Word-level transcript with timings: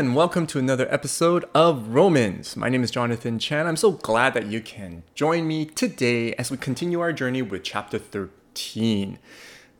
everyone, 0.00 0.12
and 0.12 0.16
welcome 0.16 0.46
to 0.46 0.58
another 0.58 0.88
episode 0.90 1.44
of 1.54 1.88
Romans. 1.88 2.56
My 2.56 2.70
name 2.70 2.82
is 2.82 2.90
Jonathan 2.90 3.38
Chan. 3.38 3.66
I'm 3.66 3.76
so 3.76 3.92
glad 3.92 4.32
that 4.32 4.46
you 4.46 4.62
can 4.62 5.02
join 5.14 5.46
me 5.46 5.66
today 5.66 6.32
as 6.36 6.50
we 6.50 6.56
continue 6.56 7.00
our 7.00 7.12
journey 7.12 7.42
with 7.42 7.64
chapter 7.64 7.98
13. 7.98 9.18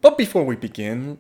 But 0.02 0.19
before 0.19 0.45
we 0.45 0.56
begin, 0.56 1.16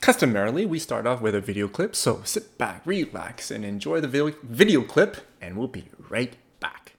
customarily 0.00 0.66
we 0.66 0.80
start 0.80 1.06
off 1.06 1.20
with 1.20 1.36
a 1.36 1.40
video 1.40 1.68
clip, 1.68 1.94
so 1.94 2.22
sit 2.24 2.58
back, 2.58 2.82
relax, 2.84 3.52
and 3.52 3.64
enjoy 3.64 4.00
the 4.00 4.08
vi- 4.08 4.34
video 4.42 4.82
clip, 4.82 5.18
and 5.40 5.56
we'll 5.56 5.68
be 5.68 5.84
right 6.08 6.34
back. 6.58 6.96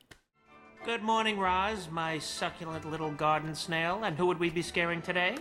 Good 0.85 1.03
morning, 1.03 1.37
Roz, 1.37 1.89
my 1.91 2.17
succulent 2.17 2.89
little 2.89 3.11
garden 3.11 3.53
snail. 3.55 4.05
And 4.05 4.17
who 4.17 4.25
would 4.27 4.39
we 4.39 4.49
be 4.49 4.61
scaring 4.61 5.01
today? 5.01 5.35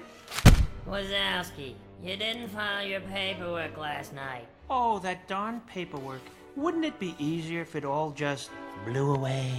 Wazowski, 0.88 1.74
you 2.02 2.16
didn't 2.16 2.48
file 2.48 2.86
your 2.86 3.00
paperwork 3.00 3.76
last 3.76 4.14
night. 4.14 4.46
Oh, 4.68 4.98
that 5.00 5.28
darn 5.28 5.60
paperwork. 5.66 6.22
Wouldn't 6.56 6.84
it 6.84 6.98
be 6.98 7.14
easier 7.18 7.60
if 7.60 7.76
it 7.76 7.84
all 7.84 8.10
just 8.10 8.50
blew 8.84 9.14
away? 9.14 9.52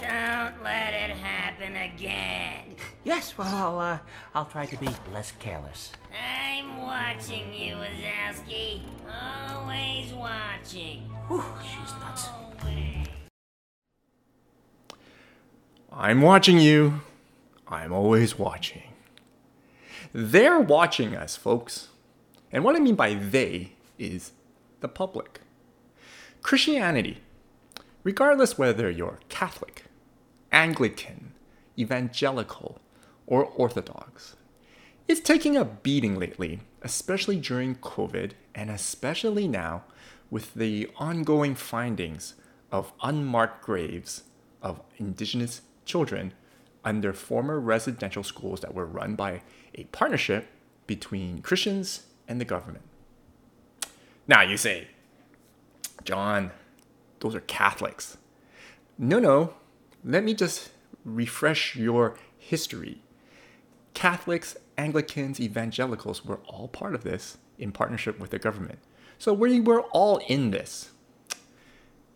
Don't 0.00 0.62
let 0.62 0.94
it 0.94 1.10
happen 1.16 1.76
again. 1.76 2.76
Yes, 3.04 3.36
well, 3.36 3.54
I'll, 3.54 3.78
uh, 3.78 3.98
I'll 4.34 4.46
try 4.46 4.66
to 4.66 4.76
be 4.76 4.88
less 5.12 5.32
careless. 5.38 5.92
I'm 6.10 6.78
watching 6.78 7.52
you, 7.52 7.76
Wazowski. 7.76 8.80
Always 9.50 10.12
watching. 10.12 11.02
Whew, 11.28 11.44
she's 11.62 11.92
nuts. 12.00 12.28
Always. 12.62 13.08
I'm 15.92 16.22
watching 16.22 16.58
you. 16.58 17.00
I'm 17.68 17.92
always 17.92 18.38
watching. 18.38 18.89
They're 20.12 20.60
watching 20.60 21.14
us, 21.14 21.36
folks. 21.36 21.88
And 22.50 22.64
what 22.64 22.74
I 22.74 22.80
mean 22.80 22.96
by 22.96 23.14
they 23.14 23.72
is 23.98 24.32
the 24.80 24.88
public. 24.88 25.40
Christianity, 26.42 27.18
regardless 28.02 28.58
whether 28.58 28.90
you're 28.90 29.20
Catholic, 29.28 29.84
Anglican, 30.50 31.32
evangelical, 31.78 32.80
or 33.26 33.44
Orthodox, 33.44 34.36
is 35.06 35.20
taking 35.20 35.56
a 35.56 35.64
beating 35.64 36.18
lately, 36.18 36.60
especially 36.82 37.36
during 37.36 37.76
COVID 37.76 38.32
and 38.54 38.70
especially 38.70 39.46
now 39.46 39.84
with 40.30 40.54
the 40.54 40.88
ongoing 40.96 41.54
findings 41.54 42.34
of 42.72 42.92
unmarked 43.02 43.64
graves 43.64 44.24
of 44.62 44.80
indigenous 44.98 45.62
children 45.84 46.32
under 46.84 47.12
former 47.12 47.60
residential 47.60 48.22
schools 48.22 48.60
that 48.60 48.74
were 48.74 48.86
run 48.86 49.14
by 49.14 49.42
a 49.74 49.84
partnership 49.84 50.48
between 50.86 51.42
Christians 51.42 52.06
and 52.26 52.40
the 52.40 52.44
government. 52.44 52.84
Now 54.26 54.42
you 54.42 54.56
say, 54.56 54.88
John, 56.04 56.52
those 57.20 57.34
are 57.34 57.40
Catholics. 57.40 58.16
No, 58.98 59.18
no, 59.18 59.54
let 60.04 60.24
me 60.24 60.34
just 60.34 60.70
refresh 61.04 61.76
your 61.76 62.16
history. 62.38 63.02
Catholics, 63.94 64.56
Anglicans, 64.78 65.40
evangelicals 65.40 66.24
were 66.24 66.40
all 66.46 66.68
part 66.68 66.94
of 66.94 67.04
this 67.04 67.38
in 67.58 67.72
partnership 67.72 68.18
with 68.18 68.30
the 68.30 68.38
government. 68.38 68.78
So 69.18 69.32
we 69.34 69.60
were 69.60 69.82
all 69.92 70.18
in 70.28 70.50
this. 70.50 70.90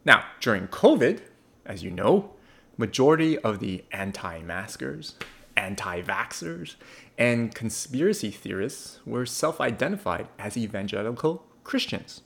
Now, 0.04 0.24
during 0.40 0.68
COVID, 0.68 1.20
as 1.66 1.82
you 1.82 1.90
know, 1.90 2.30
majority 2.76 3.38
of 3.38 3.60
the 3.60 3.84
anti-maskers, 3.92 5.14
anti-vaxxers, 5.56 6.76
and 7.16 7.54
conspiracy 7.54 8.30
theorists 8.30 9.00
were 9.06 9.26
self-identified 9.26 10.28
as 10.38 10.56
evangelical 10.56 11.46
Christians. 11.62 12.22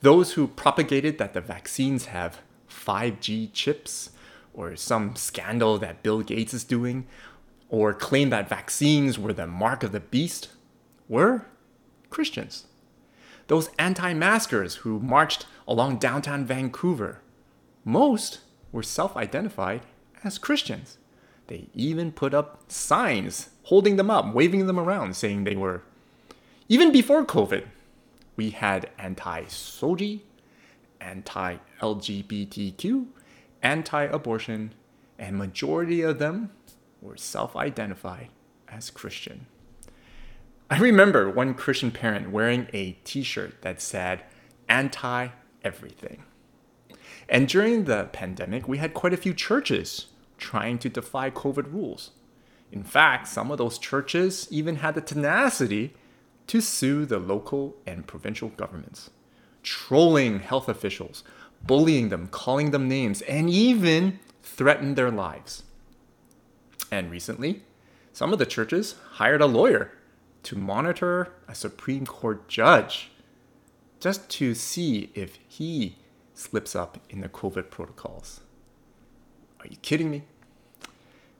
Those 0.00 0.32
who 0.32 0.46
propagated 0.46 1.18
that 1.18 1.34
the 1.34 1.40
vaccines 1.40 2.06
have 2.06 2.40
5G 2.68 3.52
chips 3.52 4.10
or 4.52 4.76
some 4.76 5.16
scandal 5.16 5.78
that 5.78 6.02
Bill 6.02 6.20
Gates 6.20 6.54
is 6.54 6.64
doing 6.64 7.06
or 7.68 7.92
claim 7.92 8.30
that 8.30 8.48
vaccines 8.48 9.18
were 9.18 9.32
the 9.32 9.46
mark 9.46 9.82
of 9.82 9.92
the 9.92 10.00
beast 10.00 10.48
were 11.08 11.46
Christians. 12.10 12.66
Those 13.48 13.70
anti-maskers 13.78 14.76
who 14.76 15.00
marched 15.00 15.46
along 15.66 15.98
downtown 15.98 16.44
Vancouver, 16.44 17.20
most 17.84 18.40
were 18.74 18.82
self 18.82 19.16
identified 19.16 19.82
as 20.24 20.36
Christians. 20.36 20.98
They 21.46 21.68
even 21.74 22.10
put 22.10 22.34
up 22.34 22.64
signs 22.66 23.50
holding 23.64 23.96
them 23.96 24.10
up, 24.10 24.34
waving 24.34 24.66
them 24.66 24.80
around, 24.80 25.14
saying 25.16 25.44
they 25.44 25.54
were. 25.54 25.82
Even 26.68 26.90
before 26.90 27.24
COVID, 27.24 27.66
we 28.36 28.50
had 28.50 28.90
anti 28.98 29.44
SOGI, 29.44 30.20
anti 31.00 31.58
LGBTQ, 31.80 33.06
anti 33.62 34.02
abortion, 34.02 34.74
and 35.18 35.38
majority 35.38 36.02
of 36.02 36.18
them 36.18 36.50
were 37.00 37.16
self 37.16 37.54
identified 37.54 38.28
as 38.68 38.90
Christian. 38.90 39.46
I 40.68 40.78
remember 40.78 41.30
one 41.30 41.54
Christian 41.54 41.92
parent 41.92 42.32
wearing 42.32 42.66
a 42.72 42.92
t 43.04 43.22
shirt 43.22 43.62
that 43.62 43.80
said 43.80 44.24
anti 44.68 45.28
everything. 45.62 46.24
And 47.28 47.48
during 47.48 47.84
the 47.84 48.08
pandemic, 48.12 48.68
we 48.68 48.78
had 48.78 48.94
quite 48.94 49.14
a 49.14 49.18
few 49.18 49.34
churches 49.34 50.06
trying 50.38 50.78
to 50.78 50.88
defy 50.88 51.30
COVID 51.30 51.72
rules. 51.72 52.10
In 52.70 52.82
fact, 52.82 53.28
some 53.28 53.50
of 53.50 53.58
those 53.58 53.78
churches 53.78 54.48
even 54.50 54.76
had 54.76 54.94
the 54.94 55.00
tenacity 55.00 55.94
to 56.48 56.60
sue 56.60 57.06
the 57.06 57.18
local 57.18 57.76
and 57.86 58.06
provincial 58.06 58.50
governments, 58.50 59.10
trolling 59.62 60.40
health 60.40 60.68
officials, 60.68 61.24
bullying 61.66 62.08
them, 62.08 62.26
calling 62.26 62.70
them 62.70 62.88
names, 62.88 63.22
and 63.22 63.48
even 63.48 64.18
threatened 64.42 64.96
their 64.96 65.10
lives. 65.10 65.62
And 66.90 67.10
recently, 67.10 67.62
some 68.12 68.32
of 68.32 68.38
the 68.38 68.46
churches 68.46 68.96
hired 69.12 69.40
a 69.40 69.46
lawyer 69.46 69.92
to 70.44 70.56
monitor 70.56 71.32
a 71.48 71.54
Supreme 71.54 72.04
Court 72.04 72.48
judge 72.48 73.10
just 73.98 74.28
to 74.28 74.54
see 74.54 75.10
if 75.14 75.38
he 75.48 75.96
slips 76.34 76.76
up 76.76 76.98
in 77.08 77.20
the 77.20 77.28
COVID 77.28 77.70
protocols. 77.70 78.40
Are 79.60 79.66
you 79.66 79.76
kidding 79.76 80.10
me? 80.10 80.24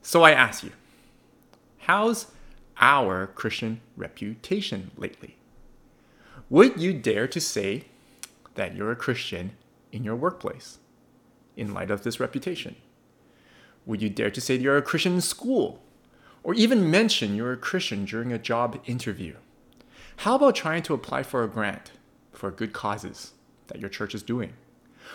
So 0.00 0.22
I 0.22 0.30
ask 0.30 0.62
you, 0.62 0.72
how's 1.78 2.26
our 2.78 3.26
Christian 3.26 3.80
reputation 3.96 4.90
lately? 4.96 5.36
Would 6.48 6.80
you 6.80 6.92
dare 6.92 7.26
to 7.28 7.40
say 7.40 7.84
that 8.54 8.74
you're 8.74 8.92
a 8.92 8.96
Christian 8.96 9.52
in 9.92 10.04
your 10.04 10.16
workplace 10.16 10.78
in 11.56 11.74
light 11.74 11.90
of 11.90 12.02
this 12.02 12.20
reputation? 12.20 12.76
Would 13.86 14.02
you 14.02 14.08
dare 14.08 14.30
to 14.30 14.40
say 14.40 14.56
that 14.56 14.62
you're 14.62 14.76
a 14.76 14.82
Christian 14.82 15.14
in 15.14 15.20
school? 15.20 15.82
Or 16.42 16.54
even 16.54 16.90
mention 16.90 17.34
you're 17.34 17.52
a 17.52 17.56
Christian 17.56 18.04
during 18.04 18.32
a 18.32 18.38
job 18.38 18.80
interview? 18.86 19.36
How 20.18 20.36
about 20.36 20.54
trying 20.54 20.82
to 20.84 20.94
apply 20.94 21.22
for 21.22 21.42
a 21.42 21.48
grant 21.48 21.92
for 22.32 22.50
good 22.50 22.72
causes 22.72 23.32
that 23.68 23.80
your 23.80 23.88
church 23.88 24.14
is 24.14 24.22
doing? 24.22 24.52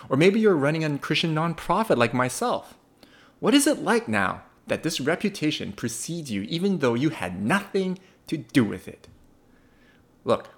Or 0.10 0.18
maybe 0.18 0.40
you're 0.40 0.56
running 0.56 0.84
a 0.84 0.98
Christian 0.98 1.36
nonprofit 1.36 1.98
like 1.98 2.14
myself. 2.14 2.76
What 3.40 3.54
is 3.54 3.68
it 3.68 3.84
like 3.84 4.08
now 4.08 4.44
that 4.68 4.84
this 4.84 5.00
reputation 5.00 5.72
precedes 5.72 6.32
you 6.32 6.42
even 6.44 6.80
though 6.80 6.94
you 6.94 7.10
had 7.10 7.42
nothing 7.42 8.00
to 8.28 8.38
do 8.38 8.64
with 8.64 8.88
it? 8.88 9.08
Look, 10.24 10.50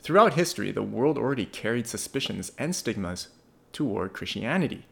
throughout 0.00 0.34
history, 0.34 0.72
the 0.72 0.82
world 0.82 1.18
already 1.18 1.46
carried 1.46 1.86
suspicions 1.86 2.52
and 2.58 2.74
stigmas 2.74 3.28
toward 3.72 4.12
Christianity. 4.12 4.86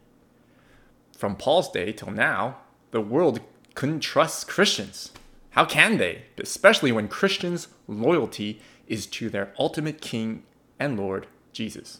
From 1.17 1.35
Paul's 1.35 1.69
day 1.71 1.91
till 1.91 2.11
now, 2.11 2.57
the 2.91 3.01
world 3.01 3.41
couldn't 3.75 3.99
trust 4.01 4.47
Christians. 4.47 5.11
How 5.51 5.65
can 5.65 5.97
they? 5.97 6.23
Especially 6.37 6.91
when 6.91 7.07
Christians' 7.07 7.67
loyalty 7.87 8.61
is 8.87 9.05
to 9.07 9.29
their 9.29 9.53
ultimate 9.59 10.01
King 10.01 10.43
and 10.79 10.97
Lord, 10.97 11.27
Jesus. 11.53 11.99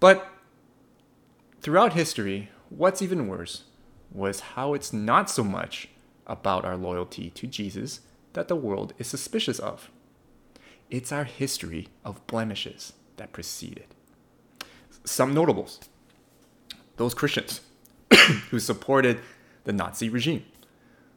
But 0.00 0.26
throughout 1.60 1.92
history, 1.94 2.50
what's 2.68 3.02
even 3.02 3.28
worse 3.28 3.64
was 4.10 4.40
how 4.40 4.74
it's 4.74 4.92
not 4.92 5.30
so 5.30 5.42
much 5.42 5.88
about 6.26 6.64
our 6.64 6.76
loyalty 6.76 7.30
to 7.30 7.46
Jesus 7.46 8.00
that 8.32 8.48
the 8.48 8.56
world 8.56 8.92
is 8.98 9.06
suspicious 9.06 9.58
of. 9.58 9.90
It's 10.90 11.12
our 11.12 11.24
history 11.24 11.88
of 12.04 12.24
blemishes 12.26 12.92
that 13.16 13.32
preceded. 13.32 13.86
Some 15.04 15.34
notables 15.34 15.80
those 16.96 17.14
Christians 17.14 17.60
who 18.50 18.60
supported 18.60 19.20
the 19.64 19.72
Nazi 19.72 20.08
regime, 20.08 20.44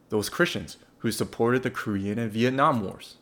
those 0.08 0.28
Christians 0.28 0.76
who 0.98 1.12
supported 1.12 1.62
the 1.62 1.70
Korean 1.70 2.18
and 2.18 2.32
Vietnam 2.32 2.82
wars, 2.82 3.16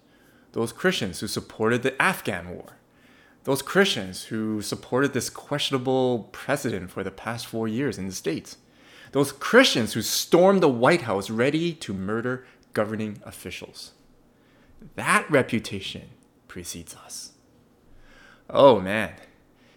those 0.52 0.72
Christians 0.72 1.20
who 1.20 1.26
supported 1.26 1.82
the 1.82 2.00
Afghan 2.00 2.48
war, 2.48 2.78
those 3.46 3.62
Christians 3.62 4.24
who 4.24 4.60
supported 4.60 5.12
this 5.12 5.30
questionable 5.30 6.28
president 6.32 6.90
for 6.90 7.04
the 7.04 7.12
past 7.12 7.46
four 7.46 7.68
years 7.68 7.96
in 7.96 8.08
the 8.08 8.12
States, 8.12 8.56
those 9.12 9.30
Christians 9.30 9.92
who 9.92 10.02
stormed 10.02 10.60
the 10.60 10.68
White 10.68 11.02
House 11.02 11.30
ready 11.30 11.72
to 11.74 11.94
murder 11.94 12.44
governing 12.72 13.22
officials. 13.24 13.92
That 14.96 15.30
reputation 15.30 16.08
precedes 16.48 16.96
us. 16.96 17.34
Oh 18.50 18.80
man, 18.80 19.12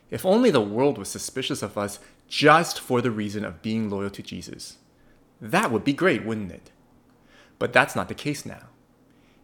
if 0.10 0.26
only 0.26 0.50
the 0.50 0.62
world 0.62 0.98
was 0.98 1.10
suspicious 1.10 1.62
of 1.62 1.78
us 1.78 2.00
just 2.28 2.80
for 2.80 3.02
the 3.02 3.12
reason 3.12 3.46
of 3.46 3.62
being 3.62 3.88
loyal 3.88 4.10
to 4.10 4.24
Jesus. 4.24 4.78
That 5.40 5.72
would 5.72 5.84
be 5.84 5.94
great, 5.94 6.26
wouldn't 6.26 6.52
it? 6.52 6.72
But 7.60 7.72
that's 7.72 7.96
not 7.96 8.08
the 8.08 8.16
case 8.16 8.48
now. 8.48 8.70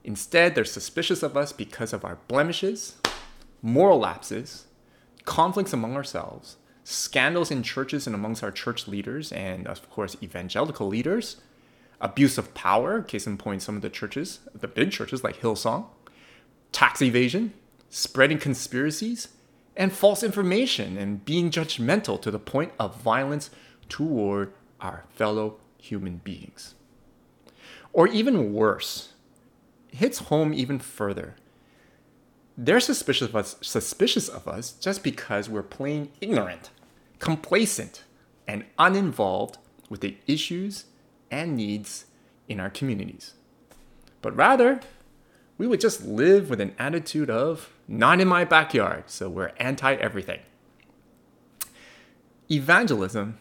Instead, 0.04 0.56
they're 0.56 0.66
suspicious 0.66 1.22
of 1.22 1.38
us 1.38 1.54
because 1.54 1.94
of 1.94 2.04
our 2.04 2.18
blemishes, 2.27 2.95
moral 3.66 3.98
lapses, 3.98 4.66
conflicts 5.26 5.74
among 5.74 5.96
ourselves, 5.96 6.58
scandals 6.84 7.50
in 7.50 7.64
churches 7.64 8.06
and 8.06 8.16
amongst 8.16 8.44
our 8.44 8.52
church 8.52 8.88
leaders, 8.88 9.32
and 9.32 9.66
of 9.66 9.90
course, 9.90 10.16
evangelical 10.22 10.88
leaders, 10.88 11.38
abuse 12.00 12.38
of 12.38 12.54
power, 12.54 13.02
case 13.02 13.26
in 13.26 13.38
point, 13.38 13.64
some 13.64 13.76
of 13.76 13.82
the 13.82 13.90
churches, 13.90 14.40
the 14.54 14.68
big 14.68 14.92
churches 14.92 15.24
like 15.24 15.42
Hillsong, 15.42 15.88
tax 16.72 17.02
evasion, 17.02 17.54
spreading 17.90 18.38
conspiracies, 18.38 19.30
and 19.76 19.92
false 19.92 20.22
information, 20.22 20.96
and 20.96 21.26
being 21.26 21.50
judgmental 21.50 22.22
to 22.22 22.30
the 22.30 22.40
point 22.40 22.72
of 22.80 23.02
violence 23.02 23.50
toward 23.90 24.54
our 24.80 25.06
fellow 25.10 25.58
human 25.80 26.18
beings. 26.18 26.76
Or 27.94 28.08
even 28.08 28.54
worse, 28.54 29.14
hits 29.92 30.20
home 30.20 30.54
even 30.54 30.78
further. 30.78 31.36
They're 32.57 32.80
suspicious 32.80 33.30
of 33.30 33.36
us, 33.36 33.57
suspicious 33.62 34.30
of 34.30 34.48
us 34.48 34.72
just 34.72 35.04
because 35.04 35.50
we're 35.50 35.63
plain 35.63 36.12
ignorant, 36.22 36.69
complacent, 37.19 38.04
and 38.48 38.66
uninvolved 38.80 39.57
with 39.90 40.02
the 40.02 40.18
issues 40.25 40.86
and 41.30 41.56
needs 41.56 42.06
in 42.48 42.60
our 42.60 42.69
communities. 42.69 43.34
But 44.22 44.36
rather, 44.36 44.80
we 45.57 45.68
would 45.68 45.80
just 45.80 46.04
live 46.06 46.50
with 46.50 46.62
an 46.62 46.75
attitude 46.80 47.30
of 47.30 47.74
not 47.88 48.22
in 48.22 48.28
my 48.28 48.46
backyard, 48.46 49.06
so 49.08 49.30
we're 49.30 49.51
anti 49.58 49.94
everything. 49.96 50.40
Evangelism 52.50 53.38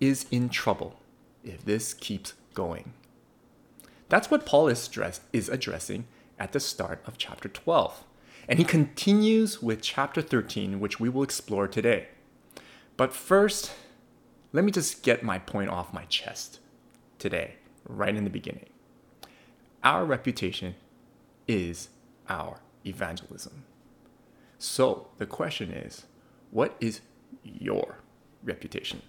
is 0.00 0.26
in 0.30 0.48
trouble 0.48 0.96
if 1.44 1.64
this 1.64 1.94
keeps 1.94 2.34
going. 2.54 2.92
That's 4.08 4.30
what 4.30 4.46
Paul 4.46 4.68
is, 4.68 4.90
is 5.32 5.48
addressing 5.48 6.06
at 6.38 6.52
the 6.52 6.60
start 6.60 7.02
of 7.06 7.18
chapter 7.18 7.48
12. 7.48 8.04
And 8.50 8.58
he 8.58 8.64
continues 8.64 9.62
with 9.62 9.80
chapter 9.80 10.20
13, 10.20 10.80
which 10.80 10.98
we 10.98 11.08
will 11.08 11.22
explore 11.22 11.68
today. 11.68 12.08
But 12.96 13.12
first, 13.12 13.72
let 14.52 14.64
me 14.64 14.72
just 14.72 15.04
get 15.04 15.22
my 15.22 15.38
point 15.38 15.70
off 15.70 15.94
my 15.94 16.04
chest 16.06 16.58
today, 17.20 17.54
right 17.88 18.14
in 18.14 18.24
the 18.24 18.30
beginning. 18.30 18.66
Our 19.84 20.04
reputation 20.04 20.74
is 21.46 21.90
our 22.28 22.58
evangelism. 22.84 23.62
So 24.58 25.06
the 25.18 25.26
question 25.26 25.70
is 25.70 26.06
what 26.50 26.76
is 26.80 27.02
your 27.44 27.98
reputation? 28.42 29.02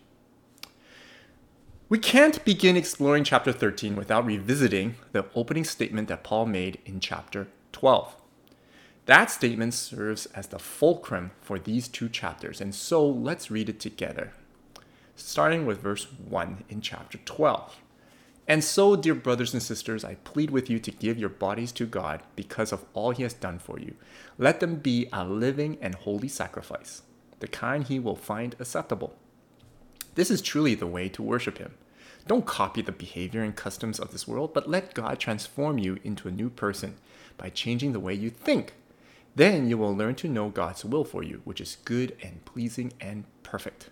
We 1.89 1.97
can't 1.97 2.45
begin 2.45 2.77
exploring 2.77 3.23
chapter 3.23 3.51
13 3.51 3.95
without 3.95 4.23
revisiting 4.23 4.97
the 5.13 5.25
opening 5.33 5.63
statement 5.63 6.09
that 6.09 6.23
Paul 6.23 6.45
made 6.45 6.77
in 6.85 6.99
chapter 6.99 7.47
12. 7.71 8.20
That 9.06 9.31
statement 9.31 9.74
serves 9.74 10.27
as 10.27 10.48
the 10.48 10.59
fulcrum 10.59 11.31
for 11.42 11.57
these 11.57 11.88
two 11.88 12.07
chapters, 12.07 12.62
and 12.62 12.74
so 12.74 13.06
let's 13.06 13.50
read 13.50 13.68
it 13.68 13.80
together. 13.80 14.31
Starting 15.15 15.65
with 15.65 15.81
verse 15.81 16.07
1 16.27 16.65
in 16.69 16.81
chapter 16.81 17.18
12. 17.25 17.77
And 18.48 18.63
so, 18.63 18.95
dear 18.95 19.15
brothers 19.15 19.53
and 19.53 19.63
sisters, 19.63 20.03
I 20.03 20.15
plead 20.15 20.50
with 20.50 20.69
you 20.69 20.77
to 20.80 20.92
give 20.92 21.18
your 21.18 21.30
bodies 21.30 21.71
to 21.74 21.86
God 21.86 22.21
because 22.36 22.71
of 22.71 22.86
all 22.94 23.12
He 23.12 23.24
has 23.24 23.33
done 23.33 23.59
for 23.59 23.80
you. 23.80 23.95
Let 24.38 24.59
them 24.59 24.75
be 24.75 25.07
a 25.13 25.24
living 25.25 25.77
and 25.81 25.95
holy 25.95 26.27
sacrifice, 26.27 27.01
the 27.39 27.47
kind 27.47 27.86
He 27.86 28.00
will 28.00 28.15
find 28.15 28.56
acceptable. 28.59 29.15
This 30.15 30.30
is 30.30 30.42
truly 30.42 30.75
the 30.75 30.88
way 30.88 31.07
to 31.09 31.24
worship 31.24 31.57
Him. 31.57 31.74
Don't 32.27 32.45
copy 32.45 32.81
the 32.81 32.92
behavior 32.92 33.42
and 33.42 33.56
customs 33.56 34.00
of 34.00 34.12
this 34.12 34.27
world, 34.27 34.54
but 34.54 34.69
let 34.69 34.94
God 34.94 35.18
transform 35.18 35.77
you 35.80 35.97
into 36.04 36.27
a 36.27 36.31
new 36.31 36.50
person 36.50 36.95
by 37.38 37.50
changing 37.50 37.94
the 37.94 38.00
way 38.00 38.13
you 38.13 38.30
think. 38.30 38.74
Then 39.36 39.69
you 39.69 39.78
will 39.78 39.95
learn 39.95 40.16
to 40.16 40.28
know 40.28 40.50
God's 40.50 40.83
will 40.83 41.06
for 41.06 41.24
you, 41.24 41.42
which 41.44 41.62
is 41.62 41.78
good 41.86 42.16
and 42.22 42.44
pleasing 42.45 42.94
and 43.00 43.24
perfect. 43.44 43.89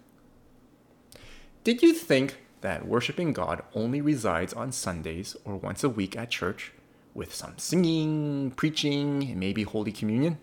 Did 1.63 1.81
you 1.81 1.93
think 1.93 2.37
that 2.61 2.87
worshiping 2.87 3.31
God 3.31 3.63
only 3.73 4.01
resides 4.01 4.53
on 4.53 4.71
Sundays 4.71 5.35
or 5.45 5.55
once 5.55 5.83
a 5.83 5.89
week 5.89 6.17
at 6.17 6.29
church 6.29 6.73
with 7.13 7.33
some 7.33 7.57
singing, 7.57 8.51
preaching, 8.51 9.23
and 9.23 9.39
maybe 9.39 9.63
Holy 9.63 9.91
Communion? 9.91 10.39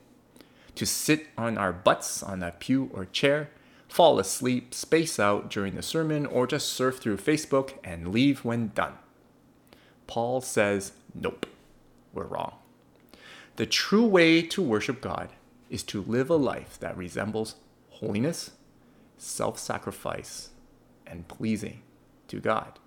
To 0.77 0.87
sit 0.87 1.27
on 1.37 1.57
our 1.59 1.73
butts 1.73 2.23
on 2.23 2.43
a 2.43 2.53
pew 2.53 2.91
or 2.93 3.05
chair 3.05 3.51
fall 3.89 4.19
asleep, 4.19 4.75
space 4.75 5.19
out 5.19 5.49
during 5.51 5.75
the 5.75 5.83
sermon, 5.83 6.27
or 6.27 6.47
just 6.47 6.69
surf 6.69 6.99
through 6.99 7.17
Facebook 7.17 7.75
and 7.85 8.09
leave 8.09 8.45
when 8.45 8.69
done. 8.75 8.95
Paul 10.07 10.41
says, 10.41 10.93
nope, 11.15 11.47
we're 12.13 12.25
wrong. 12.25 12.55
The 13.57 13.67
true 13.67 14.05
way 14.05 14.43
to 14.43 14.63
worship 14.63 15.01
God 15.01 15.31
is 15.71 15.83
to 15.85 16.03
live 16.03 16.29
a 16.29 16.37
life 16.37 16.79
that 16.81 16.97
resembles 16.97 17.55
holiness, 17.89 18.51
self 19.17 19.59
sacrifice, 19.59 20.51
and 21.07 21.27
pleasing 21.27 21.81
to 22.29 22.39
God. 22.39 22.79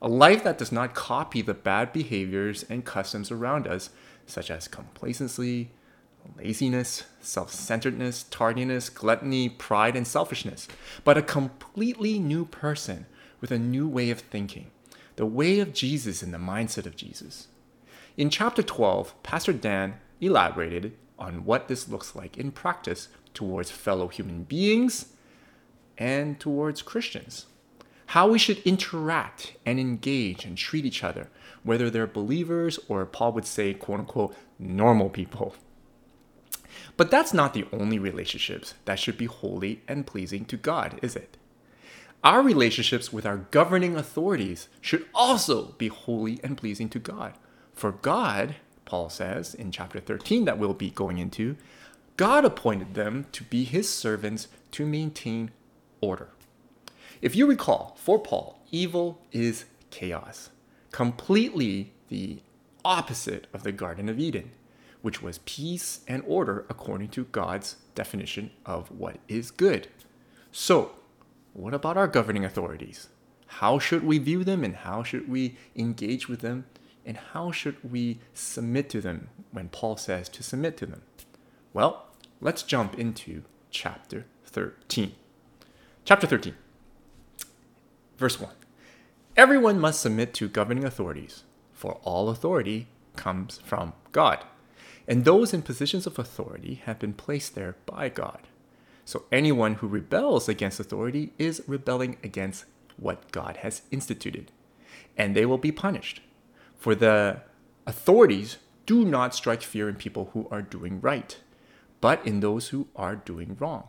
A 0.00 0.08
life 0.08 0.44
that 0.44 0.58
does 0.58 0.70
not 0.70 0.94
copy 0.94 1.42
the 1.42 1.52
bad 1.52 1.92
behaviors 1.92 2.64
and 2.70 2.84
customs 2.84 3.32
around 3.32 3.66
us, 3.66 3.90
such 4.24 4.52
as 4.52 4.68
complacency, 4.68 5.70
laziness, 6.36 7.02
self 7.20 7.52
centeredness, 7.52 8.22
tardiness, 8.22 8.88
gluttony, 8.90 9.48
pride, 9.48 9.96
and 9.96 10.06
selfishness, 10.06 10.68
but 11.02 11.18
a 11.18 11.22
completely 11.22 12.20
new 12.20 12.44
person 12.44 13.06
with 13.40 13.50
a 13.50 13.58
new 13.58 13.88
way 13.88 14.10
of 14.10 14.20
thinking, 14.20 14.70
the 15.16 15.26
way 15.26 15.58
of 15.58 15.72
Jesus 15.74 16.22
and 16.22 16.32
the 16.32 16.38
mindset 16.38 16.86
of 16.86 16.94
Jesus. 16.94 17.48
In 18.18 18.30
chapter 18.30 18.64
12, 18.64 19.22
Pastor 19.22 19.52
Dan 19.52 20.00
elaborated 20.20 20.96
on 21.20 21.44
what 21.44 21.68
this 21.68 21.88
looks 21.88 22.16
like 22.16 22.36
in 22.36 22.50
practice 22.50 23.10
towards 23.32 23.70
fellow 23.70 24.08
human 24.08 24.42
beings 24.42 25.12
and 25.96 26.40
towards 26.40 26.82
Christians. 26.82 27.46
How 28.06 28.26
we 28.26 28.36
should 28.36 28.58
interact 28.64 29.52
and 29.64 29.78
engage 29.78 30.44
and 30.44 30.58
treat 30.58 30.84
each 30.84 31.04
other, 31.04 31.28
whether 31.62 31.90
they're 31.90 32.08
believers 32.08 32.80
or 32.88 33.06
Paul 33.06 33.34
would 33.34 33.46
say, 33.46 33.72
quote 33.72 34.00
unquote, 34.00 34.34
normal 34.58 35.10
people. 35.10 35.54
But 36.96 37.12
that's 37.12 37.32
not 37.32 37.54
the 37.54 37.68
only 37.72 38.00
relationships 38.00 38.74
that 38.84 38.98
should 38.98 39.16
be 39.16 39.26
holy 39.26 39.82
and 39.86 40.08
pleasing 40.08 40.44
to 40.46 40.56
God, 40.56 40.98
is 41.02 41.14
it? 41.14 41.36
Our 42.24 42.42
relationships 42.42 43.12
with 43.12 43.24
our 43.24 43.46
governing 43.52 43.94
authorities 43.94 44.66
should 44.80 45.06
also 45.14 45.76
be 45.78 45.86
holy 45.86 46.40
and 46.42 46.58
pleasing 46.58 46.88
to 46.88 46.98
God. 46.98 47.34
For 47.78 47.92
God, 47.92 48.56
Paul 48.86 49.08
says 49.08 49.54
in 49.54 49.70
chapter 49.70 50.00
13 50.00 50.46
that 50.46 50.58
we'll 50.58 50.74
be 50.74 50.90
going 50.90 51.18
into, 51.18 51.56
God 52.16 52.44
appointed 52.44 52.94
them 52.94 53.26
to 53.30 53.44
be 53.44 53.62
his 53.62 53.88
servants 53.88 54.48
to 54.72 54.84
maintain 54.84 55.52
order. 56.00 56.30
If 57.22 57.36
you 57.36 57.46
recall, 57.46 57.96
for 57.96 58.18
Paul, 58.18 58.60
evil 58.72 59.22
is 59.30 59.66
chaos, 59.90 60.50
completely 60.90 61.92
the 62.08 62.40
opposite 62.84 63.46
of 63.54 63.62
the 63.62 63.70
Garden 63.70 64.08
of 64.08 64.18
Eden 64.18 64.50
which 65.00 65.22
was 65.22 65.38
peace 65.44 66.00
and 66.08 66.24
order 66.26 66.66
according 66.68 67.10
to 67.10 67.26
God's 67.26 67.76
definition 67.94 68.50
of 68.66 68.90
what 68.90 69.18
is 69.28 69.52
good. 69.52 69.86
So, 70.50 70.96
what 71.52 71.72
about 71.72 71.96
our 71.96 72.08
governing 72.08 72.44
authorities? 72.44 73.08
How 73.46 73.78
should 73.78 74.02
we 74.02 74.18
view 74.18 74.42
them 74.42 74.64
and 74.64 74.74
how 74.74 75.04
should 75.04 75.28
we 75.28 75.56
engage 75.76 76.28
with 76.28 76.40
them? 76.40 76.64
And 77.04 77.16
how 77.32 77.50
should 77.50 77.76
we 77.82 78.20
submit 78.34 78.90
to 78.90 79.00
them 79.00 79.28
when 79.50 79.68
Paul 79.68 79.96
says 79.96 80.28
to 80.30 80.42
submit 80.42 80.76
to 80.78 80.86
them? 80.86 81.02
Well, 81.72 82.06
let's 82.40 82.62
jump 82.62 82.98
into 82.98 83.42
chapter 83.70 84.26
13. 84.46 85.12
Chapter 86.04 86.26
13, 86.26 86.54
verse 88.16 88.40
1. 88.40 88.50
Everyone 89.36 89.78
must 89.78 90.00
submit 90.00 90.34
to 90.34 90.48
governing 90.48 90.84
authorities, 90.84 91.44
for 91.72 92.00
all 92.02 92.30
authority 92.30 92.88
comes 93.14 93.58
from 93.64 93.92
God 94.12 94.44
and 95.08 95.24
those 95.24 95.54
in 95.54 95.62
positions 95.62 96.06
of 96.06 96.18
authority 96.18 96.82
have 96.84 96.98
been 96.98 97.14
placed 97.14 97.54
there 97.54 97.76
by 97.86 98.10
God. 98.10 98.46
So 99.06 99.24
anyone 99.32 99.76
who 99.76 99.88
rebels 99.88 100.50
against 100.50 100.78
authority 100.78 101.32
is 101.38 101.62
rebelling 101.66 102.18
against 102.22 102.66
what 102.98 103.32
God 103.32 103.58
has 103.58 103.80
instituted, 103.90 104.52
and 105.16 105.34
they 105.34 105.46
will 105.46 105.56
be 105.56 105.72
punished. 105.72 106.20
For 106.78 106.94
the 106.94 107.42
authorities 107.86 108.58
do 108.86 109.04
not 109.04 109.34
strike 109.34 109.62
fear 109.62 109.88
in 109.88 109.96
people 109.96 110.30
who 110.32 110.48
are 110.50 110.62
doing 110.62 111.00
right, 111.00 111.36
but 112.00 112.24
in 112.26 112.40
those 112.40 112.68
who 112.68 112.88
are 112.94 113.16
doing 113.16 113.56
wrong. 113.58 113.88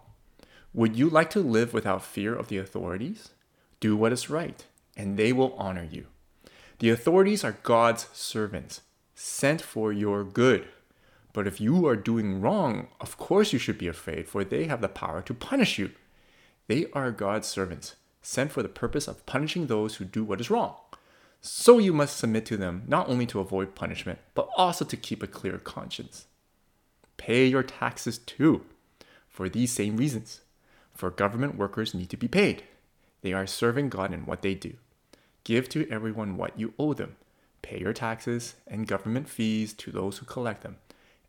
Would 0.73 0.95
you 0.95 1.09
like 1.09 1.29
to 1.31 1.39
live 1.39 1.73
without 1.73 2.03
fear 2.03 2.35
of 2.35 2.47
the 2.47 2.57
authorities? 2.57 3.29
Do 3.79 3.95
what 3.95 4.11
is 4.11 4.29
right, 4.29 4.65
and 4.97 5.17
they 5.17 5.31
will 5.31 5.53
honor 5.53 5.87
you. 5.89 6.07
The 6.79 6.89
authorities 6.89 7.43
are 7.43 7.57
God's 7.63 8.07
servants, 8.11 8.81
sent 9.13 9.61
for 9.61 9.93
your 9.93 10.23
good 10.23 10.67
But 11.33 11.47
if 11.47 11.61
you 11.61 11.87
are 11.87 11.95
doing 11.95 12.41
wrong, 12.41 12.87
of 12.99 13.17
course 13.17 13.53
you 13.53 13.59
should 13.59 13.77
be 13.77 13.87
afraid, 13.87 14.27
for 14.27 14.43
they 14.43 14.65
have 14.65 14.81
the 14.81 14.89
power 14.89 15.21
to 15.21 15.33
punish 15.33 15.77
you. 15.77 15.91
They 16.67 16.87
are 16.93 17.11
God's 17.11 17.47
servants, 17.47 17.95
sent 18.21 18.51
for 18.51 18.63
the 18.63 18.69
purpose 18.69 19.07
of 19.07 19.25
punishing 19.25 19.67
those 19.67 19.95
who 19.95 20.05
do 20.05 20.23
what 20.23 20.41
is 20.41 20.49
wrong. 20.49 20.75
So 21.41 21.77
you 21.79 21.93
must 21.93 22.17
submit 22.17 22.45
to 22.47 22.57
them, 22.57 22.83
not 22.87 23.07
only 23.07 23.25
to 23.27 23.39
avoid 23.39 23.75
punishment, 23.75 24.19
but 24.33 24.49
also 24.57 24.83
to 24.85 24.97
keep 24.97 25.23
a 25.23 25.27
clear 25.27 25.57
conscience. 25.57 26.25
Pay 27.17 27.45
your 27.45 27.63
taxes 27.63 28.17
too, 28.17 28.65
for 29.27 29.47
these 29.47 29.71
same 29.71 29.97
reasons. 29.97 30.41
For 30.93 31.09
government 31.09 31.55
workers 31.55 31.93
need 31.93 32.09
to 32.09 32.17
be 32.17 32.27
paid. 32.27 32.63
They 33.21 33.31
are 33.33 33.47
serving 33.47 33.89
God 33.89 34.13
in 34.13 34.25
what 34.25 34.41
they 34.41 34.53
do. 34.53 34.73
Give 35.45 35.69
to 35.69 35.89
everyone 35.89 36.35
what 36.35 36.59
you 36.59 36.73
owe 36.77 36.93
them. 36.93 37.15
Pay 37.61 37.79
your 37.79 37.93
taxes 37.93 38.55
and 38.67 38.87
government 38.87 39.29
fees 39.29 39.73
to 39.73 39.91
those 39.91 40.17
who 40.17 40.25
collect 40.25 40.61
them, 40.63 40.77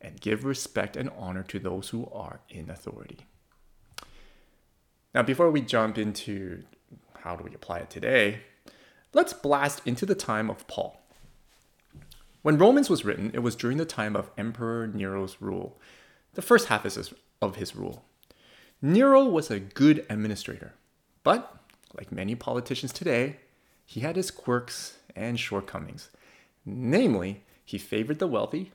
and 0.01 0.19
give 0.19 0.43
respect 0.43 0.97
and 0.97 1.09
honor 1.17 1.43
to 1.43 1.59
those 1.59 1.89
who 1.89 2.09
are 2.13 2.41
in 2.49 2.69
authority. 2.69 3.19
Now, 5.13 5.23
before 5.23 5.51
we 5.51 5.61
jump 5.61 5.97
into 5.97 6.63
how 7.19 7.35
do 7.35 7.43
we 7.43 7.53
apply 7.53 7.79
it 7.79 7.89
today, 7.89 8.41
let's 9.13 9.33
blast 9.33 9.81
into 9.85 10.05
the 10.05 10.15
time 10.15 10.49
of 10.49 10.67
Paul. 10.67 11.01
When 12.41 12.57
Romans 12.57 12.89
was 12.89 13.05
written, 13.05 13.31
it 13.33 13.39
was 13.39 13.55
during 13.55 13.77
the 13.77 13.85
time 13.85 14.15
of 14.15 14.31
Emperor 14.37 14.87
Nero's 14.87 15.37
rule, 15.39 15.79
the 16.33 16.41
first 16.41 16.67
half 16.67 16.85
is 16.85 17.13
of 17.41 17.55
his 17.57 17.75
rule. 17.75 18.05
Nero 18.81 19.25
was 19.25 19.51
a 19.51 19.59
good 19.59 20.05
administrator, 20.09 20.73
but 21.23 21.55
like 21.95 22.11
many 22.11 22.35
politicians 22.35 22.93
today, 22.93 23.37
he 23.85 23.99
had 23.99 24.15
his 24.15 24.31
quirks 24.31 24.97
and 25.15 25.39
shortcomings. 25.39 26.09
Namely, 26.65 27.43
he 27.65 27.77
favored 27.77 28.19
the 28.19 28.27
wealthy, 28.27 28.71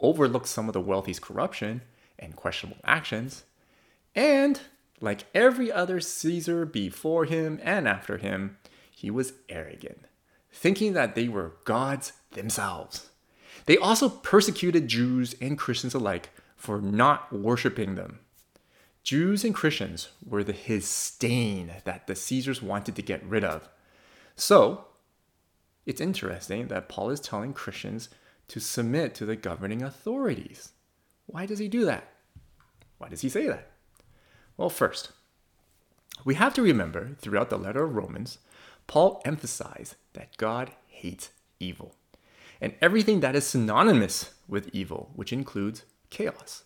overlooked 0.00 0.48
some 0.48 0.68
of 0.68 0.72
the 0.72 0.80
wealthy's 0.80 1.20
corruption 1.20 1.82
and 2.18 2.36
questionable 2.36 2.80
actions, 2.84 3.44
and, 4.14 4.60
like 5.00 5.26
every 5.34 5.70
other 5.70 6.00
Caesar 6.00 6.64
before 6.66 7.24
him 7.24 7.60
and 7.62 7.86
after 7.86 8.18
him, 8.18 8.56
he 8.96 9.10
was 9.10 9.34
arrogant, 9.50 10.06
thinking 10.50 10.94
that 10.94 11.14
they 11.14 11.28
were 11.28 11.56
gods 11.66 12.14
themselves. 12.30 13.10
They 13.66 13.76
also 13.76 14.08
persecuted 14.08 14.88
Jews 14.88 15.34
and 15.38 15.58
Christians 15.58 15.92
alike 15.92 16.30
for 16.56 16.80
not 16.80 17.30
worshiping 17.30 17.94
them. 17.94 18.20
Jews 19.02 19.44
and 19.44 19.54
Christians 19.54 20.08
were 20.26 20.42
the, 20.42 20.54
his 20.54 20.88
stain 20.88 21.72
that 21.84 22.06
the 22.06 22.14
Caesars 22.14 22.62
wanted 22.62 22.96
to 22.96 23.02
get 23.02 23.22
rid 23.22 23.44
of. 23.44 23.68
So, 24.34 24.86
it's 25.84 26.00
interesting 26.00 26.68
that 26.68 26.88
Paul 26.88 27.10
is 27.10 27.20
telling 27.20 27.52
Christians 27.52 28.08
to 28.48 28.60
submit 28.60 29.14
to 29.16 29.26
the 29.26 29.36
governing 29.36 29.82
authorities. 29.82 30.72
Why 31.26 31.44
does 31.44 31.58
he 31.58 31.68
do 31.68 31.84
that? 31.84 32.08
Why 32.96 33.10
does 33.10 33.20
he 33.20 33.28
say 33.28 33.46
that? 33.46 33.72
Well, 34.56 34.70
first, 34.70 35.12
we 36.24 36.36
have 36.36 36.54
to 36.54 36.62
remember 36.62 37.10
throughout 37.20 37.50
the 37.50 37.58
letter 37.58 37.84
of 37.84 37.94
Romans, 37.94 38.38
Paul 38.86 39.20
emphasized 39.24 39.96
that 40.12 40.36
God 40.36 40.70
hates 40.86 41.30
evil 41.58 41.94
and 42.60 42.74
everything 42.80 43.20
that 43.20 43.36
is 43.36 43.46
synonymous 43.46 44.32
with 44.48 44.70
evil, 44.72 45.10
which 45.14 45.32
includes 45.32 45.84
chaos. 46.10 46.64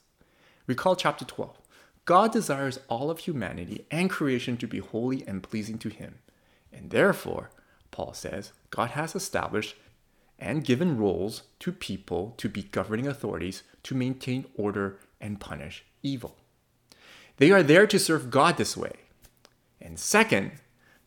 Recall 0.66 0.96
chapter 0.96 1.24
12. 1.24 1.58
God 2.04 2.32
desires 2.32 2.80
all 2.88 3.10
of 3.10 3.20
humanity 3.20 3.86
and 3.90 4.10
creation 4.10 4.56
to 4.58 4.66
be 4.66 4.78
holy 4.78 5.26
and 5.26 5.42
pleasing 5.42 5.78
to 5.78 5.88
Him. 5.88 6.18
And 6.72 6.90
therefore, 6.90 7.50
Paul 7.90 8.14
says, 8.14 8.52
God 8.70 8.90
has 8.90 9.14
established 9.14 9.76
and 10.38 10.64
given 10.64 10.96
roles 10.96 11.42
to 11.60 11.72
people 11.72 12.34
to 12.38 12.48
be 12.48 12.62
governing 12.62 13.06
authorities 13.06 13.62
to 13.82 13.94
maintain 13.94 14.46
order 14.56 14.98
and 15.20 15.40
punish 15.40 15.84
evil. 16.02 16.36
They 17.36 17.50
are 17.50 17.62
there 17.62 17.86
to 17.86 17.98
serve 17.98 18.30
God 18.30 18.56
this 18.56 18.76
way. 18.76 18.92
And 19.80 19.98
second, 19.98 20.52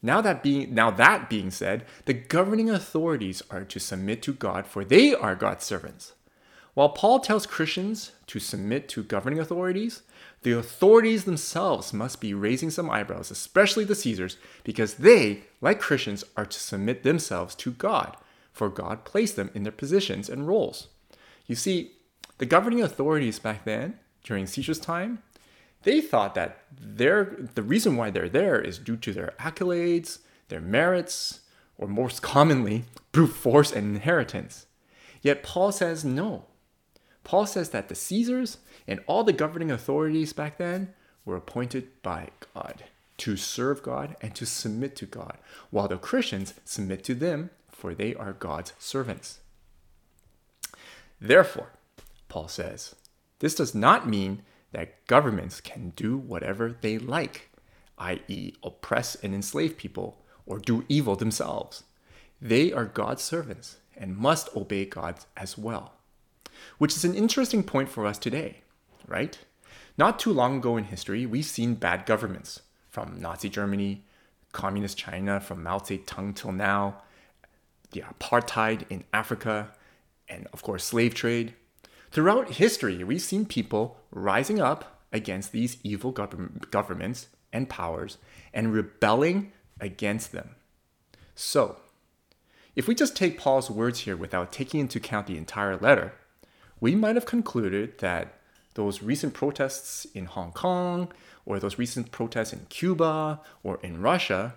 now 0.03 0.21
that 0.21 0.43
being 0.43 0.75
now 0.75 0.91
that 0.91 1.29
being 1.29 1.49
said, 1.49 1.85
the 2.05 2.13
governing 2.13 2.69
authorities 2.69 3.41
are 3.49 3.63
to 3.63 3.79
submit 3.79 4.21
to 4.23 4.33
God 4.33 4.67
for 4.67 4.83
they 4.83 5.15
are 5.15 5.35
God's 5.35 5.65
servants. 5.65 6.13
While 6.73 6.89
Paul 6.89 7.19
tells 7.19 7.45
Christians 7.45 8.11
to 8.27 8.39
submit 8.39 8.89
to 8.89 9.03
governing 9.03 9.39
authorities, 9.39 10.01
the 10.41 10.57
authorities 10.57 11.23
themselves 11.23 11.93
must 11.93 12.19
be 12.19 12.33
raising 12.33 12.69
some 12.69 12.89
eyebrows, 12.89 13.31
especially 13.31 13.85
the 13.85 13.95
Caesars, 13.95 14.37
because 14.63 14.95
they, 14.95 15.43
like 15.61 15.79
Christians, 15.79 16.23
are 16.35 16.45
to 16.45 16.59
submit 16.59 17.03
themselves 17.03 17.55
to 17.55 17.71
God, 17.71 18.17
for 18.51 18.69
God 18.69 19.05
placed 19.05 19.35
them 19.35 19.51
in 19.53 19.63
their 19.63 19.71
positions 19.71 20.29
and 20.29 20.47
roles. 20.47 20.87
You 21.45 21.55
see, 21.55 21.93
the 22.39 22.45
governing 22.45 22.81
authorities 22.81 23.39
back 23.39 23.65
then, 23.65 23.99
during 24.23 24.47
Caesar's 24.47 24.79
time, 24.79 25.21
they 25.83 26.01
thought 26.01 26.35
that 26.35 26.59
their, 26.79 27.47
the 27.55 27.63
reason 27.63 27.95
why 27.95 28.09
they're 28.09 28.29
there 28.29 28.59
is 28.59 28.79
due 28.79 28.97
to 28.97 29.13
their 29.13 29.33
accolades, 29.39 30.19
their 30.49 30.61
merits, 30.61 31.41
or 31.77 31.87
most 31.87 32.21
commonly, 32.21 32.85
brute 33.11 33.27
force 33.27 33.71
and 33.71 33.95
inheritance. 33.95 34.65
Yet 35.21 35.43
Paul 35.43 35.71
says 35.71 36.03
no. 36.03 36.45
Paul 37.23 37.45
says 37.45 37.69
that 37.69 37.87
the 37.87 37.95
Caesars 37.95 38.57
and 38.87 38.99
all 39.07 39.23
the 39.23 39.33
governing 39.33 39.71
authorities 39.71 40.33
back 40.33 40.57
then 40.57 40.93
were 41.25 41.37
appointed 41.37 41.87
by 42.01 42.29
God 42.53 42.83
to 43.17 43.37
serve 43.37 43.83
God 43.83 44.15
and 44.21 44.35
to 44.35 44.45
submit 44.45 44.95
to 44.97 45.05
God, 45.05 45.37
while 45.69 45.87
the 45.87 45.97
Christians 45.97 46.53
submit 46.65 47.03
to 47.05 47.15
them, 47.15 47.51
for 47.71 47.93
they 47.93 48.13
are 48.15 48.33
God's 48.33 48.73
servants. 48.79 49.39
Therefore, 51.21 51.69
Paul 52.27 52.47
says, 52.47 52.95
this 53.39 53.55
does 53.55 53.73
not 53.73 54.09
mean 54.09 54.41
that 54.73 55.07
governments 55.07 55.59
can 55.61 55.93
do 55.95 56.17
whatever 56.17 56.77
they 56.81 56.99
like, 56.99 57.49
i.e., 57.97 58.53
oppress 58.61 59.15
and 59.15 59.33
enslave 59.33 59.77
people 59.77 60.21
or 60.45 60.59
do 60.59 60.85
evil 60.89 61.15
themselves. 61.15 61.83
They 62.41 62.71
are 62.71 62.85
God's 62.85 63.23
servants 63.23 63.77
and 63.97 64.17
must 64.17 64.55
obey 64.55 64.85
God 64.85 65.15
as 65.37 65.57
well. 65.57 65.93
Which 66.77 66.95
is 66.95 67.05
an 67.05 67.15
interesting 67.15 67.63
point 67.63 67.89
for 67.89 68.05
us 68.05 68.17
today 68.17 68.63
right? 69.07 69.37
Not 69.97 70.19
too 70.19 70.31
long 70.31 70.57
ago 70.57 70.77
in 70.77 70.85
history, 70.85 71.25
we've 71.25 71.45
seen 71.45 71.75
bad 71.75 72.05
governments 72.05 72.61
from 72.89 73.19
Nazi 73.19 73.49
Germany, 73.49 74.03
Communist 74.51 74.97
China, 74.97 75.39
from 75.39 75.63
Mao 75.63 75.79
Zedong 75.79 76.35
till 76.35 76.51
now, 76.51 77.01
the 77.91 78.01
apartheid 78.01 78.83
in 78.89 79.03
Africa, 79.13 79.71
and 80.29 80.47
of 80.53 80.63
course, 80.63 80.83
slave 80.83 81.13
trade. 81.13 81.53
Throughout 82.13 82.51
history, 82.51 83.03
we've 83.03 83.23
seen 83.23 83.47
people 83.47 83.97
rising 84.11 84.61
up 84.61 85.01
against 85.11 85.51
these 85.51 85.77
evil 85.81 86.11
governments 86.11 87.25
and 87.51 87.67
powers 87.67 88.19
and 88.53 88.71
rebelling 88.71 89.51
against 89.81 90.31
them. 90.31 90.51
So, 91.33 91.77
if 92.75 92.87
we 92.87 92.93
just 92.93 93.15
take 93.15 93.39
Paul's 93.39 93.71
words 93.71 94.01
here 94.01 94.15
without 94.15 94.51
taking 94.51 94.79
into 94.79 94.99
account 94.99 95.25
the 95.25 95.39
entire 95.39 95.75
letter, 95.75 96.13
we 96.79 96.93
might 96.93 97.15
have 97.15 97.25
concluded 97.25 97.97
that 97.97 98.35
those 98.75 99.01
recent 99.01 99.33
protests 99.33 100.05
in 100.13 100.25
Hong 100.25 100.51
Kong 100.51 101.11
or 101.47 101.57
those 101.57 101.79
recent 101.79 102.11
protests 102.11 102.53
in 102.53 102.67
Cuba 102.69 103.41
or 103.63 103.79
in 103.81 104.03
Russia, 104.03 104.53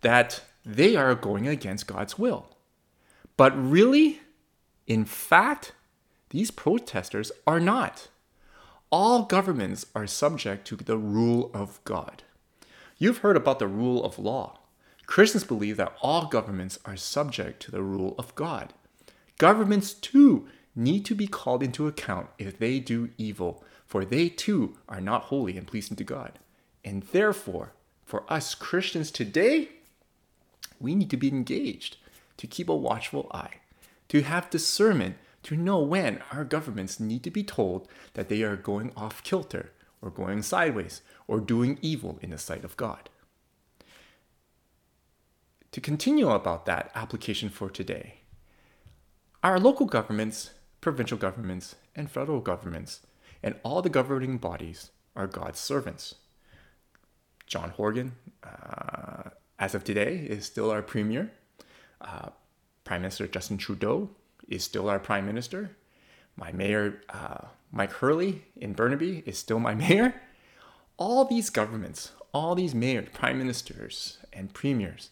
that 0.00 0.40
they 0.64 0.96
are 0.96 1.14
going 1.14 1.46
against 1.46 1.86
God's 1.86 2.18
will. 2.18 2.56
But 3.36 3.54
really, 3.54 4.20
in 4.86 5.04
fact, 5.04 5.72
these 6.30 6.50
protesters 6.50 7.32
are 7.46 7.60
not. 7.60 8.08
All 8.90 9.24
governments 9.24 9.86
are 9.94 10.06
subject 10.06 10.66
to 10.68 10.76
the 10.76 10.96
rule 10.96 11.50
of 11.54 11.82
God. 11.84 12.22
You've 12.98 13.18
heard 13.18 13.36
about 13.36 13.58
the 13.58 13.68
rule 13.68 14.04
of 14.04 14.18
law. 14.18 14.58
Christians 15.06 15.44
believe 15.44 15.76
that 15.76 15.96
all 16.00 16.26
governments 16.26 16.78
are 16.84 16.96
subject 16.96 17.60
to 17.62 17.70
the 17.70 17.82
rule 17.82 18.14
of 18.18 18.34
God. 18.34 18.72
Governments, 19.38 19.92
too, 19.92 20.48
need 20.74 21.04
to 21.04 21.14
be 21.14 21.26
called 21.26 21.62
into 21.62 21.86
account 21.86 22.28
if 22.38 22.58
they 22.58 22.78
do 22.78 23.10
evil, 23.16 23.62
for 23.86 24.04
they 24.04 24.28
too 24.28 24.76
are 24.88 25.00
not 25.00 25.24
holy 25.24 25.56
and 25.56 25.66
pleasing 25.66 25.96
to 25.96 26.04
God. 26.04 26.38
And 26.84 27.02
therefore, 27.04 27.72
for 28.04 28.24
us 28.32 28.54
Christians 28.54 29.10
today, 29.10 29.68
we 30.80 30.94
need 30.94 31.10
to 31.10 31.16
be 31.16 31.28
engaged, 31.28 31.96
to 32.36 32.46
keep 32.46 32.68
a 32.68 32.76
watchful 32.76 33.30
eye, 33.32 33.60
to 34.08 34.22
have 34.22 34.50
discernment, 34.50 35.16
to 35.46 35.56
know 35.56 35.80
when 35.80 36.22
our 36.30 36.44
governments 36.44 37.00
need 37.00 37.24
to 37.24 37.30
be 37.30 37.42
told 37.42 37.88
that 38.14 38.28
they 38.28 38.42
are 38.42 38.56
going 38.56 38.92
off 38.96 39.22
kilter, 39.24 39.72
or 40.00 40.10
going 40.10 40.42
sideways, 40.42 41.02
or 41.26 41.40
doing 41.40 41.78
evil 41.82 42.18
in 42.22 42.30
the 42.30 42.38
sight 42.38 42.64
of 42.64 42.76
God. 42.76 43.08
To 45.72 45.80
continue 45.80 46.30
about 46.30 46.66
that 46.66 46.92
application 46.94 47.48
for 47.48 47.68
today, 47.68 48.20
our 49.42 49.58
local 49.58 49.86
governments 49.86 50.50
provincial 50.86 51.18
governments, 51.18 51.74
and 51.96 52.08
federal 52.08 52.38
governments, 52.38 53.00
and 53.42 53.56
all 53.64 53.82
the 53.82 53.88
governing 53.88 54.38
bodies 54.38 54.92
are 55.16 55.26
God's 55.26 55.58
servants. 55.58 56.14
John 57.44 57.70
Horgan, 57.70 58.12
uh, 58.44 59.30
as 59.58 59.74
of 59.74 59.82
today, 59.82 60.14
is 60.14 60.46
still 60.46 60.70
our 60.70 60.82
premier. 60.82 61.32
Uh, 62.00 62.28
Prime 62.84 63.02
Minister 63.02 63.26
Justin 63.26 63.58
Trudeau 63.58 64.10
is 64.48 64.64
still 64.64 64.88
our 64.88 64.98
prime 64.98 65.26
minister. 65.26 65.76
My 66.36 66.52
mayor, 66.52 67.02
uh, 67.08 67.46
Mike 67.72 67.92
Hurley 67.92 68.44
in 68.56 68.72
Burnaby 68.72 69.22
is 69.26 69.38
still 69.38 69.58
my 69.58 69.74
mayor. 69.86 70.20
All 70.96 71.24
these 71.24 71.50
governments, 71.50 72.12
all 72.32 72.54
these 72.54 72.74
mayors, 72.74 73.08
prime 73.12 73.38
ministers, 73.38 74.18
and 74.32 74.54
premiers, 74.54 75.10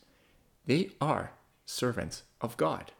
they 0.67 0.91
are 1.00 1.33
servants 1.67 2.23
of 2.41 2.57
God. 2.57 2.93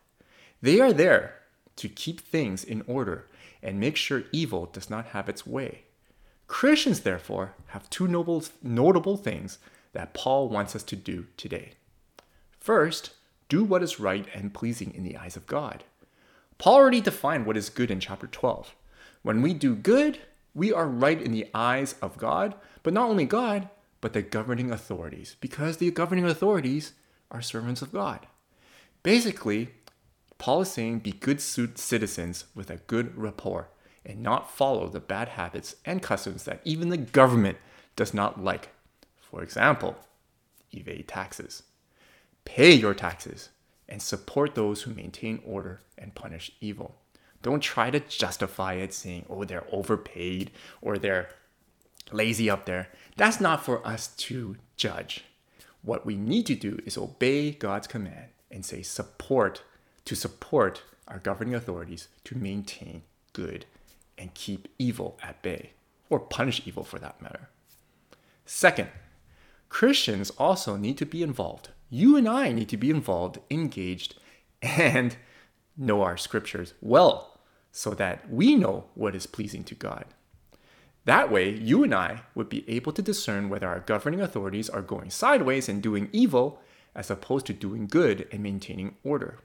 They 0.61 0.81
are 0.81 0.93
there 0.93 1.35
to 1.77 1.89
keep 1.89 2.21
things 2.21 2.65
in 2.65 2.83
order 2.87 3.27
and 3.63 3.81
make 3.81 3.97
sure 3.97 4.25
evil 4.33 4.67
does 4.67 4.91
not 4.91 5.07
have 5.07 5.29
its 5.29 5.47
way. 5.47 5.83
Christians, 6.47 7.01
therefore, 7.01 7.55
have 7.69 7.89
two 7.91 8.07
noble, 8.07 8.45
notable 8.63 9.17
things 9.17 9.59
that 9.93 10.15
Paul 10.15 10.49
wants 10.49 10.77
us 10.77 10.83
to 10.85 10.97
do 10.97 11.27
today. 11.37 11.73
First, 12.59 13.11
do 13.49 13.65
what 13.65 13.83
is 13.83 14.01
right 14.01 14.27
and 14.35 14.53
pleasing 14.53 14.93
in 14.95 15.05
the 15.05 15.17
eyes 15.17 15.37
of 15.37 15.47
God. 15.47 15.85
Paul 16.59 16.75
already 16.75 17.01
defined 17.01 17.47
what 17.47 17.57
is 17.57 17.69
good 17.69 17.91
in 17.91 18.01
chapter 18.01 18.27
12. 18.27 18.75
When 19.23 19.43
we 19.43 19.55
do 19.55 19.75
good, 19.75 20.19
we 20.55 20.73
are 20.73 20.87
right 20.87 21.21
in 21.21 21.33
the 21.33 21.49
eyes 21.55 21.95
of 22.01 22.17
God, 22.17 22.55
but 22.83 22.95
not 22.95 23.09
only 23.09 23.25
God, 23.25 23.69
but 24.01 24.13
the 24.13 24.23
governing 24.23 24.71
authorities, 24.71 25.37
because 25.41 25.79
the 25.79 25.91
governing 25.91 26.27
authorities 26.27 26.93
are 27.31 27.41
servants 27.41 27.83
of 27.83 27.93
God. 27.93 28.27
Basically, 29.03 29.71
Paul 30.39 30.63
is 30.63 30.71
saying 30.71 30.99
be 31.01 31.13
good 31.13 31.41
citizens 31.41 32.45
with 32.55 32.71
a 32.71 32.77
good 32.77 33.17
rapport 33.17 33.71
and 34.05 34.23
not 34.23 34.51
follow 34.51 34.89
the 34.89 35.01
bad 35.01 35.31
habits 35.31 35.77
and 35.85 36.03
customs 36.03 36.45
that 36.45 36.61
even 36.65 36.91
the 36.91 36.99
government 36.99 37.57
does 37.97 38.13
not 38.13 38.43
like. 38.43 38.69
For 39.19 39.43
example, 39.43 39.97
evade 40.71 41.09
taxes. 41.09 41.63
Pay 42.45 42.75
your 42.75 42.93
taxes 42.93 43.49
and 43.95 44.03
support 44.03 44.57
those 44.57 44.83
who 44.83 44.93
maintain 44.93 45.41
order 45.47 45.81
and 45.97 46.17
punish 46.17 46.51
evil. 46.61 46.97
Don't 47.43 47.61
try 47.61 47.93
to 47.93 48.01
justify 48.01 48.73
it 48.73 48.93
saying, 48.93 49.25
oh, 49.31 49.45
they're 49.45 49.69
overpaid 49.71 50.51
or 50.83 50.99
they're 50.99 51.29
lazy 52.11 52.51
up 52.51 52.67
there. 52.67 52.89
That's 53.17 53.41
not 53.41 53.65
for 53.65 53.87
us 53.87 54.09
to 54.09 54.57
judge. 54.77 55.25
What 55.83 56.05
we 56.05 56.17
need 56.17 56.45
to 56.47 56.57
do 56.57 56.81
is 56.85 56.99
obey 56.99 57.53
God's 57.53 57.87
command 57.87 58.31
and 58.51 58.65
say 58.65 58.83
support 58.83 59.63
to 60.07 60.17
support 60.17 60.83
our 61.07 61.21
governing 61.21 61.55
authorities 61.55 62.09
to 62.25 62.37
maintain 62.37 63.03
good 63.33 63.65
and 64.19 64.35
keep 64.35 64.67
evil 64.77 65.21
at 65.23 65.41
bay, 65.41 65.71
or 66.11 66.19
punish 66.19 66.67
evil 66.67 66.83
for 66.83 66.99
that 66.99 67.23
matter. 67.23 67.49
Second, 68.45 68.89
Christians 69.69 70.31
also 70.31 70.75
need 70.75 70.99
to 70.99 71.07
be 71.07 71.23
involved. 71.23 71.69
You 71.95 72.17
and 72.17 72.29
I 72.29 72.51
need 72.51 72.69
to 72.71 72.77
be 72.77 72.91
involved, 72.91 73.39
engaged, 73.53 74.17
and 74.61 75.17
know 75.77 76.03
our 76.03 76.17
scriptures 76.17 76.75
well 76.81 77.39
so 77.71 77.91
that 77.91 78.29
we 78.29 78.57
know 78.57 78.87
what 78.97 79.15
is 79.15 79.29
pleasing 79.29 79.63
to 79.63 79.77
God. 79.77 80.05
That 81.05 81.31
way, 81.31 81.51
you 81.51 81.85
and 81.85 81.95
I 81.95 82.23
would 82.35 82.49
be 82.49 82.69
able 82.69 82.91
to 82.95 83.01
discern 83.01 83.49
whether 83.49 83.69
our 83.69 83.79
governing 83.79 84.21
authorities 84.21 84.69
are 84.69 84.83
going 84.83 85.11
sideways 85.11 85.69
and 85.69 85.81
doing 85.81 86.09
evil 86.11 86.61
as 86.97 87.13
opposed 87.13 87.47
to 87.47 87.53
doing 87.53 87.87
good 87.87 88.27
and 88.33 88.43
maintaining 88.43 88.97
order. 89.05 89.39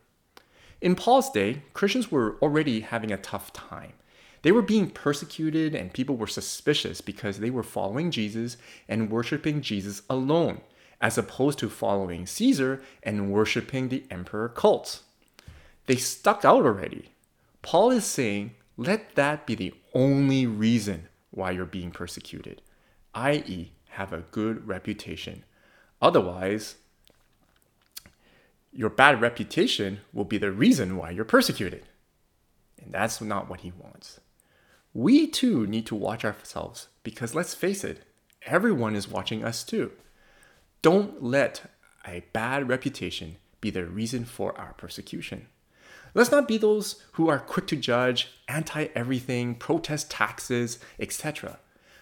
In 0.82 0.96
Paul's 0.96 1.30
day, 1.30 1.62
Christians 1.74 2.10
were 2.12 2.40
already 2.42 2.80
having 2.80 3.12
a 3.12 3.18
tough 3.18 3.54
time. 3.54 3.94
They 4.42 4.52
were 4.52 4.64
being 4.64 4.90
persecuted 4.90 5.76
and 5.76 5.94
people 5.94 6.18
were 6.18 6.26
suspicious 6.26 7.00
because 7.00 7.38
they 7.38 7.52
were 7.52 7.62
following 7.62 8.10
Jesus 8.10 8.58
and 8.88 9.12
worshiping 9.12 9.62
Jesus 9.62 10.02
alone, 10.10 10.62
as 11.02 11.18
opposed 11.18 11.60
to 11.60 11.70
following 11.70 12.26
Caesar 12.26 12.82
and 13.04 13.32
worshiping 13.32 13.90
the 13.90 14.04
emperor 14.10 14.50
cult. 14.50 15.02
They 15.86 15.96
stuck 15.96 16.44
out 16.46 16.66
already. 16.66 17.14
Paul 17.62 17.92
is 17.92 18.06
saying, 18.06 18.56
let 18.78 19.16
that 19.16 19.46
be 19.46 19.56
the 19.56 19.74
only 19.94 20.46
reason 20.46 21.08
why 21.32 21.52
you're 21.52 21.66
being 21.66 21.92
persecuted, 21.92 22.62
i.e., 23.14 23.72
have 23.90 24.14
a 24.14 24.24
good 24.32 24.68
reputation. 24.68 25.44
Otherwise, 26.02 26.76
your 28.72 28.90
bad 28.90 29.20
reputation 29.20 30.00
will 30.14 30.26
be 30.26 30.38
the 30.38 30.52
reason 30.52 30.96
why 30.96 31.10
you're 31.10 31.26
persecuted. 31.26 31.84
And 32.82 32.94
that's 32.94 33.20
not 33.20 33.50
what 33.50 33.62
he 33.62 33.72
wants. 33.72 34.20
We 34.94 35.28
too 35.28 35.68
need 35.68 35.86
to 35.88 35.96
watch 35.96 36.24
ourselves 36.24 36.88
because 37.04 37.36
let's 37.36 37.54
face 37.54 37.84
it, 37.84 38.04
everyone 38.44 38.96
is 38.96 39.08
watching 39.08 39.44
us 39.44 39.64
too. 39.64 39.92
Don't 40.82 41.22
let 41.22 41.72
a 42.08 42.24
bad 42.32 42.70
reputation 42.70 43.36
be 43.60 43.70
the 43.70 43.86
reason 43.86 44.24
for 44.24 44.58
our 44.58 44.74
persecution. 44.74 45.48
Let's 46.14 46.32
not 46.32 46.48
be 46.48 46.58
those 46.58 47.04
who 47.14 47.30
are 47.30 47.40
quick 47.40 47.68
to 47.68 47.76
judge, 47.76 48.32
anti 48.48 48.88
everything, 48.96 49.56
protest 49.56 50.10
taxes, 50.10 50.80
etc., 51.00 51.60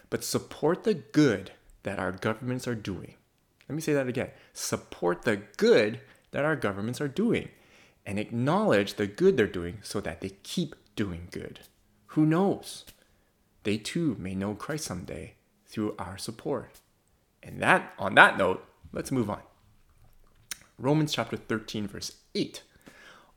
but 0.10 0.24
support 0.24 0.84
the 0.84 0.94
good 0.94 1.52
that 1.84 2.00
our 2.00 2.12
governments 2.12 2.68
are 2.68 2.76
doing. 2.76 3.16
Let 3.68 3.76
me 3.76 3.82
say 3.82 3.94
that 3.94 4.08
again. 4.08 4.30
Support 4.54 5.24
the 5.24 5.38
good 5.58 6.00
that 6.32 6.46
our 6.46 6.56
governments 6.56 7.02
are 7.02 7.08
doing 7.08 7.50
and 8.06 8.18
acknowledge 8.18 8.94
the 8.94 9.08
good 9.08 9.36
they're 9.36 9.48
doing 9.48 9.80
so 9.82 10.00
that 10.02 10.22
they 10.22 10.30
keep 10.44 10.76
doing 10.96 11.28
good. 11.32 11.62
Who 12.08 12.26
knows? 12.26 12.86
They 13.64 13.78
too 13.78 14.16
may 14.18 14.34
know 14.34 14.54
Christ 14.54 14.86
someday 14.86 15.34
through 15.66 15.96
our 16.00 16.18
support. 16.18 16.80
And 17.48 17.62
that 17.62 17.94
on 17.98 18.14
that 18.16 18.38
note, 18.38 18.68
let's 18.92 19.12
move 19.12 19.30
on. 19.30 19.40
Romans 20.78 21.14
chapter 21.14 21.38
13 21.38 21.88
verse 21.88 22.18
8. 22.36 22.62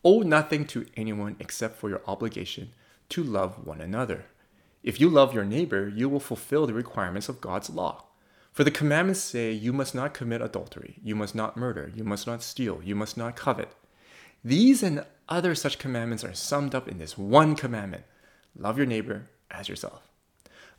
Owe 0.05 0.21
nothing 0.21 0.67
to 0.67 0.87
anyone 0.97 1.37
except 1.39 1.77
for 1.79 1.89
your 1.89 2.03
obligation 2.07 2.73
to 3.11 3.23
love 3.23 3.65
one 3.65 3.81
another. 3.81 4.25
If 4.83 5.01
you 5.01 5.09
love 5.09 5.33
your 5.33 5.45
neighbor, 5.45 5.89
you 5.89 6.09
will 6.09 6.21
fulfill 6.21 6.67
the 6.67 6.75
requirements 6.75 7.29
of 7.29 7.41
God's 7.41 7.71
law. 7.71 8.05
For 8.53 8.65
the 8.65 8.71
commandments 8.71 9.21
say, 9.21 9.53
You 9.53 9.73
must 9.73 9.95
not 9.95 10.15
commit 10.15 10.43
adultery, 10.43 10.97
you 11.05 11.15
must 11.15 11.35
not 11.35 11.57
murder, 11.57 11.93
you 11.95 12.03
must 12.03 12.27
not 12.27 12.43
steal, 12.43 12.81
you 12.83 12.97
must 12.97 13.17
not 13.17 13.37
covet. 13.37 13.73
These 14.43 14.83
and 14.83 15.05
other 15.29 15.55
such 15.55 15.79
commandments 15.79 16.25
are 16.25 16.35
summed 16.35 16.75
up 16.75 16.89
in 16.89 16.99
this 16.99 17.17
one 17.17 17.55
commandment 17.55 18.05
love 18.57 18.77
your 18.77 18.87
neighbor 18.87 19.29
as 19.51 19.69
yourself. 19.69 20.10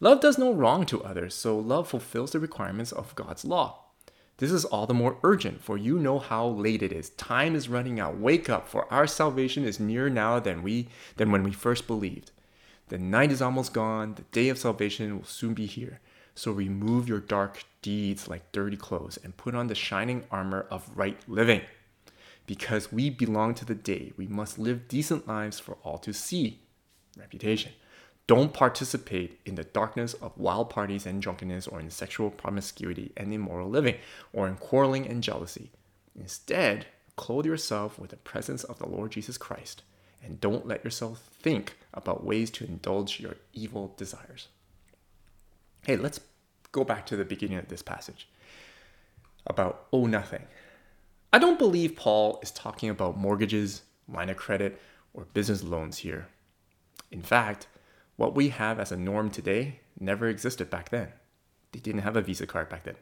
Love 0.03 0.19
does 0.19 0.39
no 0.39 0.51
wrong 0.51 0.83
to 0.87 1.03
others, 1.03 1.35
so 1.35 1.57
love 1.57 1.87
fulfills 1.87 2.31
the 2.31 2.39
requirements 2.39 2.91
of 2.91 3.13
God's 3.13 3.45
law. 3.45 3.85
This 4.37 4.51
is 4.51 4.65
all 4.65 4.87
the 4.87 4.95
more 4.95 5.19
urgent, 5.23 5.61
for 5.61 5.77
you 5.77 5.99
know 5.99 6.17
how 6.17 6.47
late 6.47 6.81
it 6.81 6.91
is. 6.91 7.11
Time 7.11 7.53
is 7.53 7.69
running 7.69 7.99
out. 7.99 8.17
Wake 8.17 8.49
up, 8.49 8.67
for 8.67 8.91
our 8.91 9.05
salvation 9.05 9.63
is 9.63 9.79
nearer 9.79 10.09
now 10.09 10.39
than 10.39 10.63
we 10.63 10.87
than 11.17 11.31
when 11.31 11.43
we 11.43 11.51
first 11.51 11.85
believed. 11.85 12.31
The 12.87 12.97
night 12.97 13.31
is 13.31 13.43
almost 13.43 13.73
gone, 13.73 14.15
the 14.15 14.23
day 14.23 14.49
of 14.49 14.57
salvation 14.57 15.15
will 15.15 15.23
soon 15.23 15.53
be 15.53 15.67
here. 15.67 15.99
So 16.33 16.51
remove 16.51 17.07
your 17.07 17.19
dark 17.19 17.63
deeds 17.83 18.27
like 18.27 18.51
dirty 18.51 18.77
clothes 18.77 19.19
and 19.23 19.37
put 19.37 19.53
on 19.53 19.67
the 19.67 19.75
shining 19.75 20.23
armor 20.31 20.65
of 20.71 20.89
right 20.95 21.19
living. 21.27 21.61
Because 22.47 22.91
we 22.91 23.11
belong 23.11 23.53
to 23.53 23.65
the 23.65 23.75
day, 23.75 24.13
we 24.17 24.25
must 24.25 24.57
live 24.57 24.87
decent 24.87 25.27
lives 25.27 25.59
for 25.59 25.77
all 25.83 25.99
to 25.99 26.11
see. 26.11 26.61
Reputation. 27.15 27.73
Don't 28.27 28.53
participate 28.53 29.39
in 29.45 29.55
the 29.55 29.63
darkness 29.63 30.13
of 30.13 30.37
wild 30.37 30.69
parties 30.69 31.05
and 31.05 31.21
drunkenness, 31.21 31.67
or 31.67 31.79
in 31.79 31.89
sexual 31.89 32.29
promiscuity 32.29 33.11
and 33.17 33.33
immoral 33.33 33.69
living, 33.69 33.95
or 34.31 34.47
in 34.47 34.55
quarreling 34.55 35.07
and 35.07 35.23
jealousy. 35.23 35.71
Instead, 36.17 36.85
clothe 37.15 37.45
yourself 37.45 37.99
with 37.99 38.11
the 38.11 38.17
presence 38.17 38.63
of 38.63 38.79
the 38.79 38.87
Lord 38.87 39.11
Jesus 39.11 39.37
Christ, 39.37 39.83
and 40.23 40.39
don't 40.39 40.67
let 40.67 40.83
yourself 40.83 41.29
think 41.41 41.77
about 41.93 42.23
ways 42.23 42.49
to 42.51 42.65
indulge 42.65 43.19
your 43.19 43.35
evil 43.53 43.93
desires. 43.97 44.47
Hey, 45.85 45.97
let's 45.97 46.19
go 46.71 46.83
back 46.83 47.05
to 47.07 47.15
the 47.15 47.25
beginning 47.25 47.57
of 47.57 47.67
this 47.67 47.81
passage 47.81 48.27
about 49.47 49.87
owe 49.91 50.05
nothing. 50.05 50.43
I 51.33 51.39
don't 51.39 51.59
believe 51.59 51.95
Paul 51.95 52.39
is 52.43 52.51
talking 52.51 52.89
about 52.89 53.17
mortgages, 53.17 53.81
line 54.07 54.29
of 54.29 54.37
credit, 54.37 54.79
or 55.13 55.25
business 55.33 55.63
loans 55.63 55.99
here. 55.99 56.27
In 57.09 57.21
fact, 57.21 57.67
what 58.21 58.35
we 58.35 58.49
have 58.49 58.79
as 58.79 58.91
a 58.91 58.97
norm 58.97 59.31
today 59.31 59.79
never 59.99 60.27
existed 60.27 60.69
back 60.69 60.89
then. 60.89 61.07
They 61.71 61.79
didn't 61.79 62.03
have 62.03 62.15
a 62.15 62.21
Visa 62.21 62.45
card 62.45 62.69
back 62.69 62.83
then. 62.83 62.97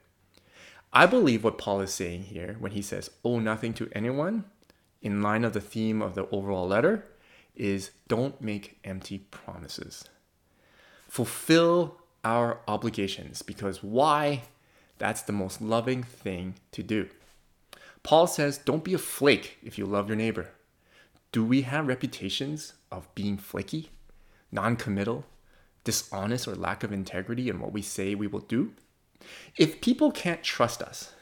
I 0.93 1.07
believe 1.07 1.43
what 1.43 1.57
Paul 1.57 1.81
is 1.81 1.93
saying 1.93 2.23
here 2.23 2.55
when 2.57 2.71
he 2.71 2.81
says, 2.81 3.09
owe 3.25 3.37
nothing 3.37 3.73
to 3.73 3.89
anyone, 3.91 4.45
in 5.01 5.21
line 5.21 5.43
of 5.43 5.51
the 5.51 5.59
theme 5.59 6.01
of 6.01 6.15
the 6.15 6.25
overall 6.29 6.69
letter, 6.69 7.05
is 7.53 7.91
don't 8.07 8.39
make 8.39 8.79
empty 8.85 9.17
promises. 9.29 10.05
Fulfill 11.09 11.97
our 12.23 12.61
obligations 12.65 13.41
because 13.41 13.83
why? 13.83 14.43
That's 14.99 15.23
the 15.23 15.33
most 15.33 15.61
loving 15.61 16.01
thing 16.01 16.55
to 16.71 16.81
do. 16.81 17.09
Paul 18.03 18.25
says, 18.25 18.57
don't 18.57 18.85
be 18.85 18.93
a 18.93 18.97
flake 18.97 19.57
if 19.61 19.77
you 19.77 19.85
love 19.85 20.07
your 20.07 20.15
neighbor. 20.15 20.51
Do 21.33 21.43
we 21.43 21.63
have 21.63 21.87
reputations 21.87 22.75
of 22.89 23.13
being 23.15 23.35
flaky? 23.35 23.89
Non 24.51 24.75
committal, 24.75 25.25
dishonest, 25.83 26.47
or 26.47 26.55
lack 26.55 26.83
of 26.83 26.91
integrity 26.91 27.49
in 27.49 27.59
what 27.59 27.73
we 27.73 27.81
say 27.81 28.15
we 28.15 28.27
will 28.27 28.39
do? 28.39 28.73
If 29.57 29.81
people 29.81 30.11
can't 30.11 30.43
trust 30.43 30.81
us, 30.81 31.13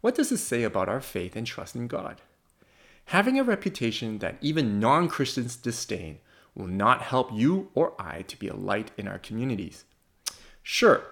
what 0.00 0.14
does 0.14 0.30
this 0.30 0.42
say 0.42 0.62
about 0.62 0.88
our 0.88 1.00
faith 1.00 1.36
and 1.36 1.46
trust 1.46 1.74
in 1.74 1.86
God? 1.86 2.20
Having 3.06 3.38
a 3.38 3.44
reputation 3.44 4.18
that 4.18 4.38
even 4.40 4.80
non 4.80 5.08
Christians 5.08 5.56
disdain 5.56 6.18
will 6.54 6.66
not 6.66 7.02
help 7.02 7.32
you 7.32 7.70
or 7.74 7.94
I 7.98 8.22
to 8.22 8.38
be 8.38 8.48
a 8.48 8.54
light 8.54 8.90
in 8.96 9.08
our 9.08 9.18
communities. 9.18 9.84
Sure, 10.62 11.02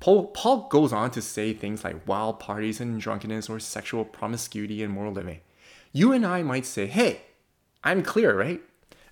Paul, 0.00 0.26
Paul 0.26 0.68
goes 0.68 0.92
on 0.92 1.10
to 1.12 1.22
say 1.22 1.54
things 1.54 1.82
like 1.82 2.06
wild 2.06 2.38
parties 2.38 2.80
and 2.80 3.00
drunkenness 3.00 3.48
or 3.48 3.58
sexual 3.58 4.04
promiscuity 4.04 4.82
and 4.82 4.92
moral 4.92 5.12
living. 5.12 5.40
You 5.92 6.12
and 6.12 6.26
I 6.26 6.42
might 6.42 6.66
say, 6.66 6.86
hey, 6.86 7.22
I'm 7.82 8.02
clear, 8.02 8.38
right? 8.38 8.60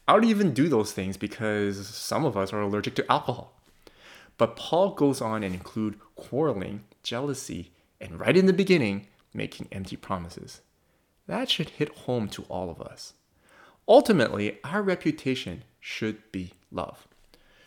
I 0.08 0.14
don't 0.14 0.24
even 0.24 0.52
do 0.52 0.68
those 0.68 0.92
things 0.92 1.16
because 1.16 1.86
some 1.86 2.24
of 2.24 2.36
us 2.36 2.52
are 2.52 2.60
allergic 2.60 2.94
to 2.96 3.12
alcohol. 3.12 3.60
But 4.36 4.56
Paul 4.56 4.94
goes 4.94 5.20
on 5.20 5.44
and 5.44 5.54
include 5.54 6.00
quarreling, 6.16 6.84
jealousy, 7.02 7.72
and 8.00 8.18
right 8.18 8.36
in 8.36 8.46
the 8.46 8.52
beginning, 8.52 9.06
making 9.32 9.68
empty 9.70 9.96
promises. 9.96 10.60
That 11.28 11.48
should 11.48 11.70
hit 11.70 11.96
home 11.98 12.28
to 12.30 12.42
all 12.44 12.68
of 12.68 12.80
us. 12.80 13.14
Ultimately, 13.86 14.58
our 14.64 14.82
reputation 14.82 15.62
should 15.78 16.30
be 16.32 16.52
love. 16.70 17.06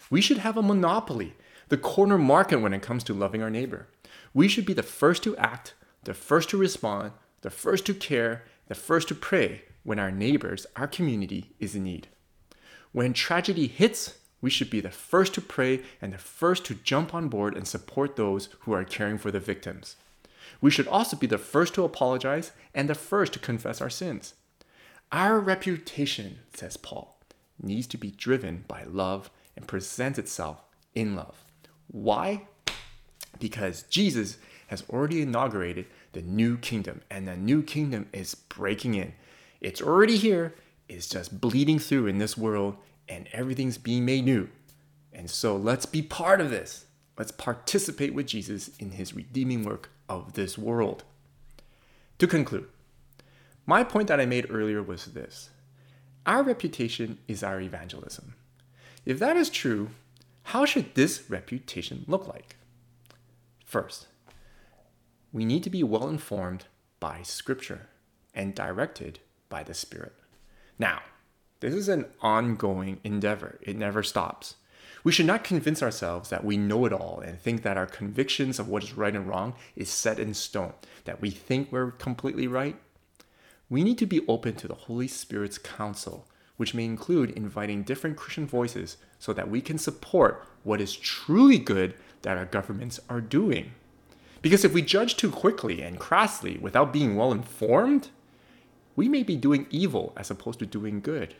We 0.09 0.21
should 0.21 0.39
have 0.39 0.57
a 0.57 0.61
monopoly, 0.61 1.35
the 1.69 1.77
corner 1.77 2.17
market 2.17 2.57
when 2.57 2.73
it 2.73 2.81
comes 2.81 3.03
to 3.05 3.13
loving 3.13 3.41
our 3.41 3.49
neighbor. 3.49 3.87
We 4.33 4.47
should 4.47 4.65
be 4.65 4.73
the 4.73 4.83
first 4.83 5.23
to 5.23 5.37
act, 5.37 5.73
the 6.03 6.13
first 6.13 6.49
to 6.49 6.57
respond, 6.57 7.13
the 7.41 7.49
first 7.49 7.85
to 7.85 7.93
care, 7.93 8.43
the 8.67 8.75
first 8.75 9.07
to 9.07 9.15
pray 9.15 9.63
when 9.83 9.99
our 9.99 10.11
neighbors, 10.11 10.65
our 10.75 10.87
community 10.87 11.55
is 11.59 11.75
in 11.75 11.83
need. 11.85 12.07
When 12.95 13.11
tragedy 13.11 13.67
hits, 13.67 14.19
we 14.39 14.49
should 14.49 14.69
be 14.69 14.79
the 14.79 14.89
first 14.89 15.33
to 15.33 15.41
pray 15.41 15.81
and 16.01 16.13
the 16.13 16.17
first 16.17 16.63
to 16.67 16.75
jump 16.75 17.13
on 17.13 17.27
board 17.27 17.53
and 17.57 17.67
support 17.67 18.15
those 18.15 18.47
who 18.59 18.71
are 18.71 18.85
caring 18.85 19.17
for 19.17 19.31
the 19.31 19.39
victims. 19.41 19.97
We 20.61 20.71
should 20.71 20.87
also 20.87 21.17
be 21.17 21.27
the 21.27 21.37
first 21.37 21.73
to 21.73 21.83
apologize 21.83 22.53
and 22.73 22.87
the 22.87 22.95
first 22.95 23.33
to 23.33 23.39
confess 23.39 23.81
our 23.81 23.89
sins. 23.89 24.35
Our 25.11 25.41
reputation, 25.41 26.39
says 26.53 26.77
Paul, 26.77 27.19
needs 27.61 27.85
to 27.87 27.97
be 27.97 28.11
driven 28.11 28.63
by 28.65 28.85
love 28.85 29.29
and 29.57 29.67
presents 29.67 30.17
itself 30.17 30.63
in 30.93 31.17
love. 31.17 31.43
Why? 31.87 32.43
Because 33.37 33.83
Jesus 33.89 34.37
has 34.67 34.85
already 34.89 35.21
inaugurated 35.21 35.87
the 36.13 36.21
new 36.21 36.57
kingdom, 36.57 37.01
and 37.11 37.27
the 37.27 37.35
new 37.35 37.61
kingdom 37.61 38.07
is 38.13 38.35
breaking 38.35 38.93
in. 38.93 39.11
It's 39.59 39.81
already 39.81 40.15
here, 40.15 40.55
it's 40.87 41.07
just 41.07 41.41
bleeding 41.41 41.79
through 41.79 42.07
in 42.07 42.17
this 42.17 42.37
world, 42.37 42.77
and 43.07 43.27
everything's 43.31 43.77
being 43.77 44.05
made 44.05 44.25
new. 44.25 44.49
And 45.13 45.29
so 45.29 45.55
let's 45.55 45.85
be 45.85 46.01
part 46.01 46.41
of 46.41 46.49
this. 46.49 46.85
Let's 47.17 47.31
participate 47.31 48.13
with 48.13 48.27
Jesus 48.27 48.69
in 48.77 48.91
his 48.91 49.15
redeeming 49.15 49.63
work 49.63 49.89
of 50.09 50.33
this 50.33 50.57
world. 50.57 51.03
To 52.19 52.27
conclude, 52.27 52.67
my 53.65 53.83
point 53.83 54.07
that 54.09 54.19
I 54.19 54.25
made 54.25 54.47
earlier 54.49 54.83
was 54.83 55.05
this 55.05 55.49
our 56.25 56.43
reputation 56.43 57.19
is 57.27 57.43
our 57.43 57.61
evangelism. 57.61 58.35
If 59.05 59.19
that 59.19 59.37
is 59.37 59.49
true, 59.49 59.89
how 60.43 60.65
should 60.65 60.95
this 60.95 61.29
reputation 61.29 62.03
look 62.07 62.27
like? 62.27 62.55
First, 63.65 64.07
we 65.31 65.45
need 65.45 65.63
to 65.63 65.69
be 65.69 65.83
well 65.83 66.07
informed 66.07 66.65
by 66.99 67.21
Scripture 67.21 67.87
and 68.33 68.55
directed 68.55 69.19
by 69.49 69.63
the 69.63 69.73
Spirit. 69.73 70.13
Now, 70.77 71.01
this 71.61 71.73
is 71.73 71.87
an 71.87 72.05
ongoing 72.21 72.99
endeavor, 73.03 73.57
it 73.61 73.77
never 73.77 74.03
stops. 74.03 74.55
We 75.03 75.11
should 75.11 75.27
not 75.27 75.43
convince 75.43 75.83
ourselves 75.83 76.29
that 76.29 76.43
we 76.43 76.57
know 76.57 76.85
it 76.85 76.93
all 76.93 77.21
and 77.23 77.39
think 77.39 77.61
that 77.61 77.77
our 77.77 77.85
convictions 77.85 78.57
of 78.57 78.67
what 78.67 78.83
is 78.83 78.97
right 78.97 79.15
and 79.15 79.27
wrong 79.27 79.53
is 79.75 79.89
set 79.89 80.19
in 80.19 80.33
stone, 80.33 80.73
that 81.05 81.21
we 81.21 81.29
think 81.29 81.71
we're 81.71 81.91
completely 81.91 82.47
right. 82.47 82.75
We 83.69 83.83
need 83.83 83.99
to 83.99 84.05
be 84.05 84.25
open 84.27 84.55
to 84.55 84.67
the 84.67 84.73
Holy 84.73 85.07
Spirit's 85.07 85.59
counsel, 85.59 86.27
which 86.57 86.73
may 86.73 86.85
include 86.85 87.29
inviting 87.31 87.83
different 87.83 88.17
Christian 88.17 88.47
voices 88.47 88.97
so 89.19 89.31
that 89.33 89.49
we 89.49 89.61
can 89.61 89.77
support 89.77 90.45
what 90.63 90.81
is 90.81 90.95
truly 90.95 91.59
good 91.59 91.93
that 92.23 92.37
our 92.37 92.45
governments 92.45 92.99
are 93.09 93.21
doing. 93.21 93.71
Because 94.41 94.65
if 94.65 94.73
we 94.73 94.81
judge 94.81 95.15
too 95.17 95.31
quickly 95.31 95.81
and 95.81 95.99
crassly 95.99 96.57
without 96.57 96.93
being 96.93 97.15
well 97.15 97.31
informed, 97.31 98.09
we 98.95 99.09
may 99.09 99.23
be 99.23 99.35
doing 99.35 99.67
evil 99.69 100.13
as 100.15 100.31
opposed 100.31 100.59
to 100.59 100.65
doing 100.65 101.01
good. 101.01 101.35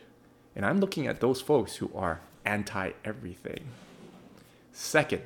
And 0.54 0.64
I'm 0.64 0.80
looking 0.80 1.06
at 1.06 1.20
those 1.20 1.40
folks 1.40 1.76
who 1.76 1.90
are 1.94 2.20
anti 2.44 2.92
everything. 3.04 3.66
Second, 4.72 5.22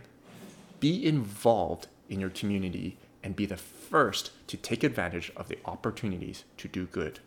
be 0.80 1.04
involved 1.04 1.88
in 2.08 2.20
your 2.20 2.30
community 2.30 2.96
and 3.22 3.36
be 3.36 3.46
the 3.46 3.56
first 3.56 4.30
to 4.48 4.56
take 4.56 4.82
advantage 4.82 5.30
of 5.36 5.48
the 5.48 5.58
opportunities 5.64 6.44
to 6.56 6.68
do 6.68 6.86
good. 6.86 7.20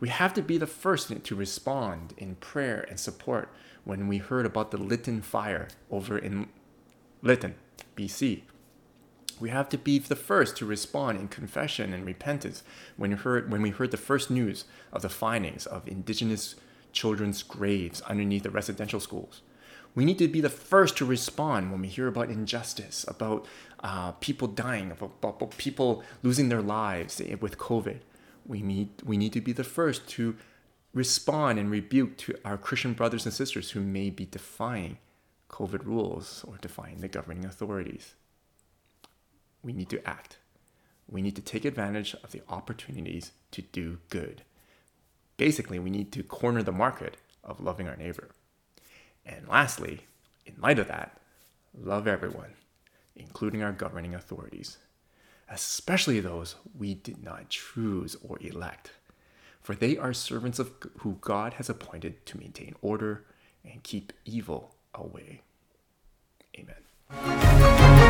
We 0.00 0.08
have 0.08 0.34
to 0.34 0.42
be 0.42 0.58
the 0.58 0.66
first 0.66 1.24
to 1.24 1.34
respond 1.36 2.14
in 2.16 2.34
prayer 2.36 2.84
and 2.88 2.98
support 2.98 3.48
when 3.84 4.08
we 4.08 4.18
heard 4.18 4.46
about 4.46 4.70
the 4.70 4.76
Lytton 4.76 5.22
fire 5.22 5.68
over 5.90 6.18
in 6.18 6.48
Lytton, 7.22 7.54
BC. 7.96 8.42
We 9.40 9.50
have 9.50 9.68
to 9.70 9.78
be 9.78 9.98
the 9.98 10.16
first 10.16 10.56
to 10.56 10.66
respond 10.66 11.18
in 11.18 11.28
confession 11.28 11.92
and 11.92 12.04
repentance 12.04 12.62
when 12.96 13.10
we 13.10 13.16
heard, 13.16 13.50
when 13.50 13.62
we 13.62 13.70
heard 13.70 13.90
the 13.90 13.96
first 13.96 14.30
news 14.30 14.64
of 14.92 15.02
the 15.02 15.08
findings 15.08 15.66
of 15.66 15.86
indigenous 15.88 16.54
children's 16.92 17.42
graves 17.42 18.00
underneath 18.02 18.42
the 18.42 18.50
residential 18.50 19.00
schools. 19.00 19.42
We 19.94 20.04
need 20.04 20.18
to 20.18 20.28
be 20.28 20.40
the 20.40 20.48
first 20.48 20.96
to 20.98 21.04
respond 21.04 21.70
when 21.70 21.82
we 21.82 21.88
hear 21.88 22.08
about 22.08 22.30
injustice, 22.30 23.04
about 23.08 23.46
uh, 23.80 24.12
people 24.12 24.48
dying, 24.48 24.90
about, 24.90 25.12
about 25.22 25.56
people 25.58 26.02
losing 26.22 26.48
their 26.48 26.62
lives 26.62 27.20
with 27.40 27.58
COVID. 27.58 27.98
We 28.46 28.62
need, 28.62 28.88
we 29.04 29.16
need 29.16 29.32
to 29.34 29.40
be 29.40 29.52
the 29.52 29.64
first 29.64 30.08
to 30.10 30.36
respond 30.94 31.58
and 31.58 31.70
rebuke 31.70 32.16
to 32.18 32.34
our 32.44 32.56
Christian 32.56 32.94
brothers 32.94 33.24
and 33.24 33.34
sisters 33.34 33.70
who 33.70 33.80
may 33.80 34.10
be 34.10 34.24
defying 34.24 34.98
COVID 35.50 35.84
rules 35.84 36.44
or 36.48 36.56
defying 36.58 37.00
the 37.00 37.08
governing 37.08 37.44
authorities. 37.44 38.14
We 39.62 39.72
need 39.72 39.90
to 39.90 40.08
act. 40.08 40.38
We 41.08 41.22
need 41.22 41.36
to 41.36 41.42
take 41.42 41.64
advantage 41.64 42.14
of 42.22 42.32
the 42.32 42.42
opportunities 42.48 43.32
to 43.52 43.62
do 43.62 43.98
good 44.08 44.42
basically, 45.42 45.80
we 45.80 45.90
need 45.90 46.12
to 46.12 46.22
corner 46.22 46.62
the 46.62 46.70
market 46.70 47.16
of 47.42 47.60
loving 47.60 47.88
our 47.88 47.96
neighbor. 47.96 48.28
And 49.26 49.48
lastly, 49.48 50.02
in 50.46 50.54
light 50.60 50.78
of 50.78 50.86
that, 50.86 51.18
love 51.76 52.06
everyone, 52.06 52.54
including 53.16 53.60
our 53.60 53.72
governing 53.72 54.14
authorities, 54.14 54.78
especially 55.48 56.20
those 56.20 56.54
we 56.78 56.94
did 56.94 57.24
not 57.24 57.48
choose 57.48 58.16
or 58.22 58.38
elect, 58.40 58.92
for 59.60 59.74
they 59.74 59.96
are 59.96 60.12
servants 60.12 60.60
of 60.60 60.70
who 60.98 61.18
God 61.20 61.54
has 61.54 61.68
appointed 61.68 62.24
to 62.26 62.38
maintain 62.38 62.76
order 62.80 63.24
and 63.64 63.82
keep 63.82 64.12
evil 64.24 64.76
away. 64.94 65.42
Amen. 66.56 68.01